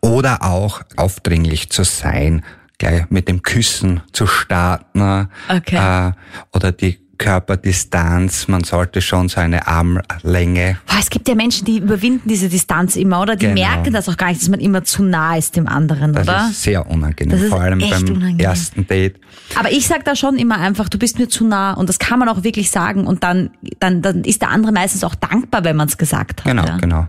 Oder 0.00 0.42
auch 0.44 0.82
aufdringlich 0.96 1.70
zu 1.70 1.84
sein, 1.84 2.44
gleich 2.78 3.10
mit 3.10 3.28
dem 3.28 3.42
Küssen 3.42 4.00
zu 4.12 4.26
starten. 4.26 5.28
Okay. 5.48 5.76
Äh, 6.08 6.12
oder 6.52 6.72
die 6.72 6.98
Körperdistanz, 7.22 8.48
man 8.48 8.64
sollte 8.64 9.00
schon 9.00 9.28
so 9.28 9.40
eine 9.40 9.66
Armlänge 9.66 10.78
Boah, 10.86 10.96
es 11.00 11.10
gibt 11.10 11.28
ja 11.28 11.34
Menschen, 11.34 11.64
die 11.64 11.78
überwinden 11.78 12.28
diese 12.28 12.48
Distanz 12.48 12.96
immer, 12.96 13.20
oder? 13.22 13.36
Die 13.36 13.46
Genau. 13.46 13.60
merken 13.60 13.92
das 13.92 14.08
auch 14.08 14.16
gar 14.16 14.28
nicht, 14.28 14.40
dass 14.42 14.48
man 14.48 14.60
immer 14.60 14.84
zu 14.84 15.02
nah 15.02 15.36
ist 15.36 15.56
dem 15.56 15.68
anderen, 15.68 16.12
Das 16.12 16.28
oder? 16.28 16.48
ist 16.50 16.62
sehr 16.62 16.86
unangenehm, 16.88 17.30
Das 17.32 17.40
ist 17.42 17.48
vor 17.50 17.60
allem 17.60 17.78
beim 17.78 17.90
unangenehm. 17.90 18.38
ersten 18.38 18.86
Date. 18.86 19.16
Aber 19.58 19.70
ich 19.70 19.86
sag 19.86 20.04
da 20.04 20.16
schon 20.16 20.36
immer 20.36 20.58
einfach, 20.58 20.88
du 20.88 20.98
bist 20.98 21.18
mir 21.18 21.28
zu 21.28 21.44
nah 21.46 21.74
und 21.74 21.88
das 21.88 21.98
kann 21.98 22.18
man 22.18 22.28
auch 22.28 22.42
wirklich 22.44 22.70
sagen 22.70 23.06
und 23.06 23.22
dann, 23.24 23.50
dann, 23.80 24.02
dann 24.02 24.24
ist 24.24 24.42
der 24.42 24.50
andere 24.50 24.72
meistens 24.72 25.04
auch 25.04 25.14
dankbar, 25.14 25.64
wenn 25.64 25.76
man 25.76 25.88
es 25.88 25.98
gesagt 25.98 26.40
hat. 26.40 26.50
Genau, 26.50 26.64
ja? 26.64 26.76
genau. 26.78 27.06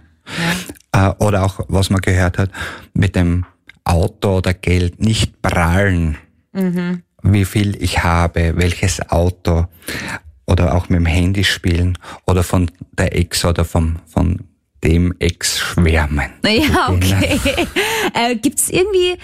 Äh, 0.91 1.09
oder 1.23 1.43
auch, 1.43 1.59
was 1.67 1.89
man 1.89 2.01
gehört 2.01 2.37
hat, 2.37 2.49
mit 2.93 3.15
dem 3.15 3.45
Auto 3.83 4.37
oder 4.37 4.53
Geld 4.53 4.99
nicht 5.01 5.41
prallen, 5.41 6.17
Mhm. 6.55 7.01
Wie 7.23 7.45
viel 7.45 7.81
ich 7.81 8.03
habe, 8.03 8.53
welches 8.55 9.09
Auto 9.09 9.65
oder 10.45 10.75
auch 10.75 10.89
mit 10.89 10.99
dem 10.99 11.05
Handy 11.05 11.43
spielen 11.43 11.97
oder 12.27 12.43
von 12.43 12.69
der 12.91 13.17
Ex 13.17 13.45
oder 13.45 13.65
vom, 13.65 13.97
von 14.05 14.41
dem 14.83 15.15
Ex 15.19 15.59
schwärmen. 15.59 16.29
Ja, 16.45 16.89
okay. 16.89 17.39
äh, 18.13 18.35
Gibt 18.35 18.59
es 18.59 18.69
irgendwie, 18.69 19.17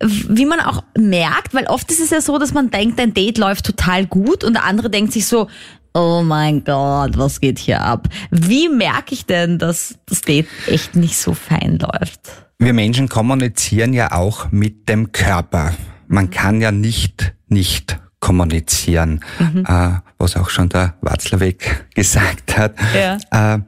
wie 0.00 0.44
man 0.44 0.60
auch 0.60 0.82
merkt, 0.98 1.54
weil 1.54 1.66
oft 1.66 1.90
ist 1.90 2.00
es 2.00 2.10
ja 2.10 2.20
so, 2.20 2.38
dass 2.38 2.52
man 2.52 2.70
denkt, 2.70 3.00
ein 3.00 3.14
Date 3.14 3.38
läuft 3.38 3.64
total 3.64 4.06
gut 4.06 4.44
und 4.44 4.54
der 4.54 4.64
andere 4.64 4.90
denkt 4.90 5.12
sich 5.12 5.26
so, 5.26 5.48
oh 5.94 6.22
mein 6.22 6.64
Gott, 6.64 7.16
was 7.16 7.40
geht 7.40 7.58
hier 7.58 7.80
ab? 7.80 8.08
Wie 8.30 8.68
merke 8.68 9.14
ich 9.14 9.24
denn, 9.24 9.58
dass 9.58 9.96
das 10.06 10.20
Date 10.20 10.48
echt 10.66 10.96
nicht 10.96 11.16
so 11.16 11.32
fein 11.32 11.78
läuft? 11.78 12.20
Wir 12.58 12.72
Menschen 12.72 13.08
kommunizieren 13.08 13.92
ja 13.92 14.12
auch 14.12 14.50
mit 14.50 14.88
dem 14.88 15.12
Körper. 15.12 15.74
Man 16.08 16.30
kann 16.30 16.60
ja 16.60 16.72
nicht 16.72 17.35
nicht 17.48 17.98
kommunizieren, 18.20 19.24
äh, 19.38 19.90
was 20.18 20.36
auch 20.36 20.50
schon 20.50 20.68
der 20.68 20.94
Watzlawick 21.00 21.86
gesagt 21.94 22.56
hat. 22.56 22.74
Ja. 22.94 23.56
Äh, 23.56 23.60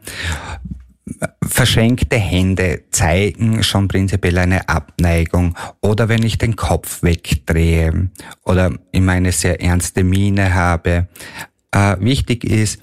verschränkte 1.42 2.16
Hände 2.16 2.82
zeigen 2.90 3.62
schon 3.62 3.88
prinzipiell 3.88 4.38
eine 4.38 4.68
Abneigung 4.68 5.56
oder 5.80 6.08
wenn 6.08 6.22
ich 6.22 6.38
den 6.38 6.56
Kopf 6.56 7.02
wegdrehe 7.02 8.10
oder 8.44 8.72
immer 8.92 9.12
eine 9.12 9.32
sehr 9.32 9.60
ernste 9.60 10.04
Miene 10.04 10.54
habe. 10.54 11.08
Äh, 11.70 11.96
wichtig 12.00 12.44
ist, 12.44 12.80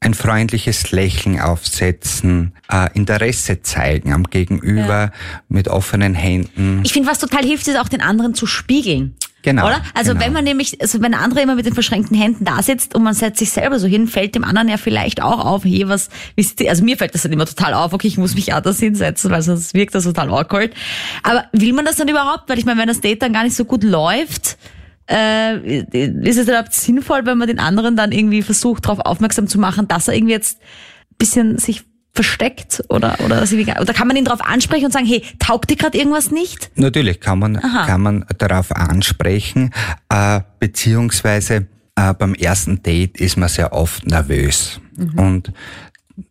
ein 0.00 0.14
freundliches 0.14 0.92
Lächeln 0.92 1.40
aufsetzen, 1.40 2.52
äh, 2.70 2.88
Interesse 2.94 3.62
zeigen 3.62 4.12
am 4.12 4.24
Gegenüber 4.24 5.10
mit 5.48 5.66
offenen 5.66 6.14
Händen. 6.14 6.82
Ich 6.84 6.92
finde, 6.92 7.10
was 7.10 7.18
total 7.18 7.44
hilft, 7.44 7.66
ist 7.66 7.78
auch 7.78 7.88
den 7.88 8.00
anderen 8.00 8.34
zu 8.34 8.46
spiegeln. 8.46 9.16
Genau, 9.42 9.66
Oder? 9.66 9.80
Also 9.94 10.12
genau. 10.12 10.24
wenn 10.24 10.32
man 10.32 10.44
nämlich, 10.44 10.80
also 10.80 11.00
wenn 11.00 11.12
der 11.12 11.20
andere 11.20 11.40
immer 11.42 11.54
mit 11.54 11.64
den 11.64 11.72
verschränkten 11.74 12.16
Händen 12.16 12.44
da 12.44 12.60
sitzt 12.60 12.94
und 12.96 13.04
man 13.04 13.14
setzt 13.14 13.38
sich 13.38 13.50
selber 13.50 13.78
so 13.78 13.86
hin, 13.86 14.08
fällt 14.08 14.34
dem 14.34 14.42
anderen 14.42 14.68
ja 14.68 14.76
vielleicht 14.76 15.22
auch 15.22 15.44
auf, 15.44 15.64
hey, 15.64 15.88
was, 15.88 16.08
wie 16.34 16.42
sieht 16.42 16.58
die- 16.58 16.68
also 16.68 16.82
mir 16.84 16.96
fällt 16.96 17.14
das 17.14 17.22
dann 17.22 17.32
immer 17.32 17.46
total 17.46 17.72
auf, 17.74 17.92
okay, 17.92 18.08
ich 18.08 18.18
muss 18.18 18.34
mich 18.34 18.52
anders 18.52 18.80
hinsetzen, 18.80 19.30
weil 19.30 19.42
sonst 19.42 19.74
wirkt 19.74 19.94
das 19.94 20.04
total 20.04 20.30
awkward. 20.30 20.72
Aber 21.22 21.44
will 21.52 21.72
man 21.72 21.84
das 21.84 21.96
dann 21.96 22.08
überhaupt? 22.08 22.48
Weil 22.48 22.58
ich 22.58 22.64
meine, 22.64 22.80
wenn 22.80 22.88
das 22.88 23.00
Date 23.00 23.22
dann 23.22 23.32
gar 23.32 23.44
nicht 23.44 23.54
so 23.54 23.64
gut 23.64 23.84
läuft, 23.84 24.58
äh, 25.08 25.78
ist 25.82 26.36
es 26.38 26.48
überhaupt 26.48 26.74
sinnvoll, 26.74 27.24
wenn 27.24 27.38
man 27.38 27.46
den 27.48 27.60
anderen 27.60 27.94
dann 27.96 28.10
irgendwie 28.12 28.42
versucht, 28.42 28.84
darauf 28.86 28.98
aufmerksam 29.00 29.46
zu 29.46 29.58
machen, 29.60 29.86
dass 29.88 30.08
er 30.08 30.14
irgendwie 30.14 30.34
jetzt 30.34 30.58
ein 30.60 31.16
bisschen 31.18 31.58
sich 31.58 31.84
versteckt 32.14 32.82
oder 32.88 33.16
oder, 33.24 33.42
oder 33.42 33.92
kann 33.92 34.08
man 34.08 34.16
ihn 34.16 34.24
darauf 34.24 34.44
ansprechen 34.44 34.86
und 34.86 34.92
sagen, 34.92 35.06
hey, 35.06 35.22
taugt 35.38 35.70
dir 35.70 35.76
gerade 35.76 35.96
irgendwas 35.96 36.30
nicht? 36.30 36.70
Natürlich 36.74 37.20
kann 37.20 37.38
man 37.38 37.56
Aha. 37.56 37.86
kann 37.86 38.00
man 38.00 38.24
darauf 38.38 38.74
ansprechen, 38.74 39.72
äh, 40.08 40.40
beziehungsweise 40.58 41.68
äh, 41.96 42.14
beim 42.14 42.34
ersten 42.34 42.82
Date 42.82 43.18
ist 43.20 43.36
man 43.36 43.48
sehr 43.48 43.72
oft 43.72 44.06
nervös 44.06 44.80
mhm. 44.96 45.18
und 45.18 45.52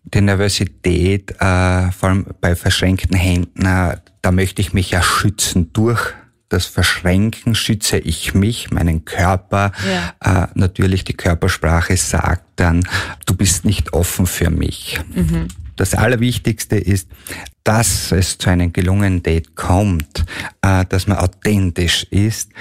die 0.04 0.22
Nervosität, 0.22 1.32
äh, 1.40 1.92
vor 1.92 2.10
allem 2.10 2.26
bei 2.42 2.56
verschränkten 2.56 3.16
Händen, 3.16 3.66
äh, 3.66 3.98
da 4.22 4.32
möchte 4.32 4.62
ich 4.62 4.74
mich 4.74 4.92
ja 4.92 5.02
schützen 5.02 5.72
durch 5.74 6.14
das 6.50 6.66
Verschränken 6.66 7.56
schütze 7.56 7.98
ich 7.98 8.34
mich, 8.34 8.72
meinen 8.72 9.06
Körper. 9.06 9.72
Ja. 10.22 10.44
Äh, 10.44 10.48
natürlich 10.56 11.04
die 11.04 11.14
Körpersprache 11.14 11.98
sagt 11.98 12.46
dann, 12.56 12.88
du 13.26 13.36
bist 13.36 13.66
nicht 13.66 13.94
offen 13.94 14.26
für 14.26 14.50
mich. 14.50 15.00
Mhm. 15.14 15.48
Das 15.78 15.96
Allerwichtigste 15.96 16.76
ist, 16.76 17.08
dass 17.64 18.12
es 18.12 18.38
zu 18.38 18.50
einem 18.50 18.74
gelungenen 18.74 19.24
Date 19.24 19.56
kommt, 19.56 20.26
äh, 20.62 20.86
dass 20.90 21.08
man 21.08 21.18
authentisch 21.18 22.04
ist, 22.10 22.52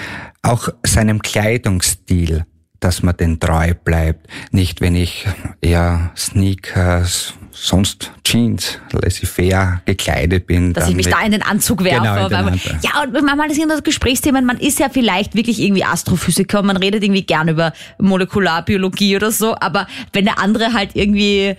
auch 0.42 0.68
seinem 0.84 1.20
Kleidungsstil 1.20 2.44
dass 2.80 3.02
man 3.02 3.16
den 3.16 3.40
treu 3.40 3.74
bleibt. 3.74 4.28
Nicht, 4.50 4.80
wenn 4.80 4.94
ich 4.94 5.26
eher 5.60 6.12
Sneakers, 6.16 7.34
sonst 7.50 8.12
Jeans, 8.22 8.78
laissez-faire 8.92 9.82
gekleidet 9.86 10.46
bin. 10.46 10.72
Dass 10.72 10.88
ich 10.88 10.94
mich 10.94 11.08
da 11.08 11.22
in 11.22 11.32
den 11.32 11.42
Anzug 11.42 11.84
werfe. 11.84 12.28
Genau, 12.28 12.50
den 12.50 12.60
ja, 12.82 13.02
und 13.02 13.24
manchmal 13.24 13.50
sind 13.52 13.70
das 13.70 13.82
Gesprächsthemen, 13.82 14.44
man 14.44 14.58
ist 14.58 14.78
ja 14.78 14.88
vielleicht 14.88 15.34
wirklich 15.34 15.60
irgendwie 15.60 15.84
Astrophysiker 15.84 16.60
und 16.60 16.66
man 16.66 16.76
redet 16.76 17.02
irgendwie 17.02 17.24
gern 17.24 17.48
über 17.48 17.72
Molekularbiologie 17.98 19.16
oder 19.16 19.30
so, 19.30 19.56
aber 19.58 19.86
wenn 20.12 20.26
der 20.26 20.38
andere 20.38 20.72
halt 20.72 20.90
irgendwie 20.94 21.56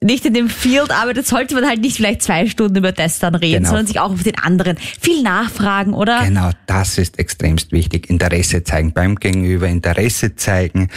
nicht 0.00 0.24
in 0.26 0.34
dem 0.34 0.48
Field 0.48 0.90
arbeitet, 0.90 1.26
sollte 1.26 1.54
man 1.54 1.66
halt 1.66 1.80
nicht 1.80 1.96
vielleicht 1.96 2.22
zwei 2.22 2.46
Stunden 2.46 2.76
über 2.76 2.92
das 2.92 3.18
dann 3.18 3.34
reden, 3.34 3.58
genau. 3.58 3.68
sondern 3.68 3.86
sich 3.86 4.00
auch 4.00 4.12
auf 4.12 4.22
den 4.22 4.38
anderen 4.38 4.76
viel 4.78 5.22
nachfragen, 5.22 5.94
oder? 5.94 6.24
Genau, 6.24 6.50
das 6.66 6.98
ist 6.98 7.18
extremst 7.18 7.72
wichtig. 7.72 8.10
Interesse 8.10 8.64
zeigen 8.64 8.92
beim 8.92 9.16
Gegenüber, 9.16 9.66
Interesse 9.66 10.36
zeigen, 10.36 10.90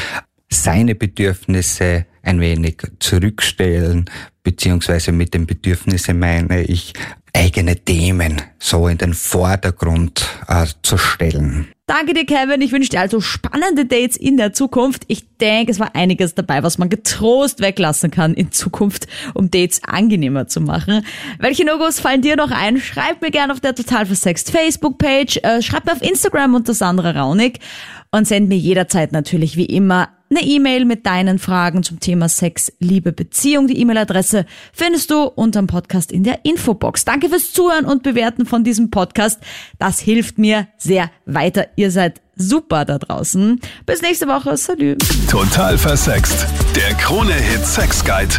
seine 0.49 0.95
Bedürfnisse 0.95 2.05
ein 2.23 2.39
wenig 2.41 2.77
zurückstellen, 2.99 4.05
beziehungsweise 4.43 5.11
mit 5.11 5.33
den 5.33 5.45
Bedürfnissen 5.45 6.19
meine 6.19 6.63
ich 6.63 6.93
eigene 7.33 7.75
Themen 7.75 8.41
so 8.59 8.87
in 8.87 8.97
den 8.97 9.13
Vordergrund 9.13 10.25
äh, 10.47 10.65
zu 10.81 10.97
stellen. 10.97 11.67
Danke 11.89 12.13
dir, 12.13 12.25
Kevin. 12.25 12.59
Ich 12.61 12.73
wünsche 12.73 12.89
dir 12.89 12.99
also 12.99 13.21
spannende 13.21 13.85
Dates 13.85 14.17
in 14.17 14.35
der 14.35 14.51
Zukunft. 14.51 15.05
Ich 15.07 15.23
denke, 15.37 15.71
es 15.71 15.79
war 15.79 15.95
einiges 15.95 16.35
dabei, 16.35 16.61
was 16.61 16.77
man 16.77 16.89
getrost 16.89 17.61
weglassen 17.61 18.11
kann 18.11 18.33
in 18.33 18.51
Zukunft, 18.51 19.07
um 19.33 19.49
Dates 19.49 19.81
angenehmer 19.85 20.47
zu 20.47 20.59
machen. 20.59 21.05
Welche 21.39 21.63
No-Gos 21.63 22.01
fallen 22.01 22.21
dir 22.21 22.35
noch 22.35 22.51
ein? 22.51 22.81
Schreib 22.81 23.21
mir 23.21 23.31
gerne 23.31 23.53
auf 23.53 23.61
der 23.61 23.73
Total 23.73 24.05
Versext 24.05 24.51
Facebook-Page, 24.51 25.39
äh, 25.43 25.61
schreib 25.61 25.85
mir 25.85 25.93
auf 25.93 26.01
Instagram 26.01 26.55
unter 26.55 26.73
Sandra 26.73 27.11
Raunig 27.11 27.59
und 28.11 28.27
send 28.27 28.49
mir 28.49 28.57
jederzeit 28.57 29.13
natürlich 29.13 29.55
wie 29.55 29.65
immer 29.65 30.09
eine 30.29 30.41
E-Mail 30.41 30.85
mit 30.85 31.05
deinen 31.05 31.39
Fragen 31.39 31.83
zum 31.83 31.99
Thema 31.99 32.29
Sex, 32.29 32.71
Liebe, 32.79 33.11
Beziehung. 33.11 33.67
Die 33.67 33.79
E-Mail-Adresse 33.79 34.45
findest 34.73 35.11
du 35.11 35.23
unterm 35.23 35.67
Podcast 35.67 36.11
in 36.11 36.23
der 36.23 36.43
Infobox. 36.43 37.05
Danke 37.05 37.29
fürs 37.29 37.53
Zuhören 37.53 37.85
und 37.85 38.03
Bewerten 38.03 38.45
von 38.45 38.63
diesem 38.63 38.89
Podcast. 38.91 39.39
Das 39.79 39.99
hilft 39.99 40.37
mir 40.37 40.67
sehr 40.77 41.09
weiter. 41.25 41.67
Ihr 41.75 41.91
seid 41.91 42.21
super 42.35 42.85
da 42.85 42.97
draußen. 42.97 43.59
Bis 43.85 44.01
nächste 44.01 44.27
Woche. 44.27 44.57
Salü. 44.57 44.97
Total 45.29 45.77
versext. 45.77 46.45
Der 46.75 46.93
Krone-Hit 46.95 47.65
Sex 47.65 48.03
Guide. 48.03 48.35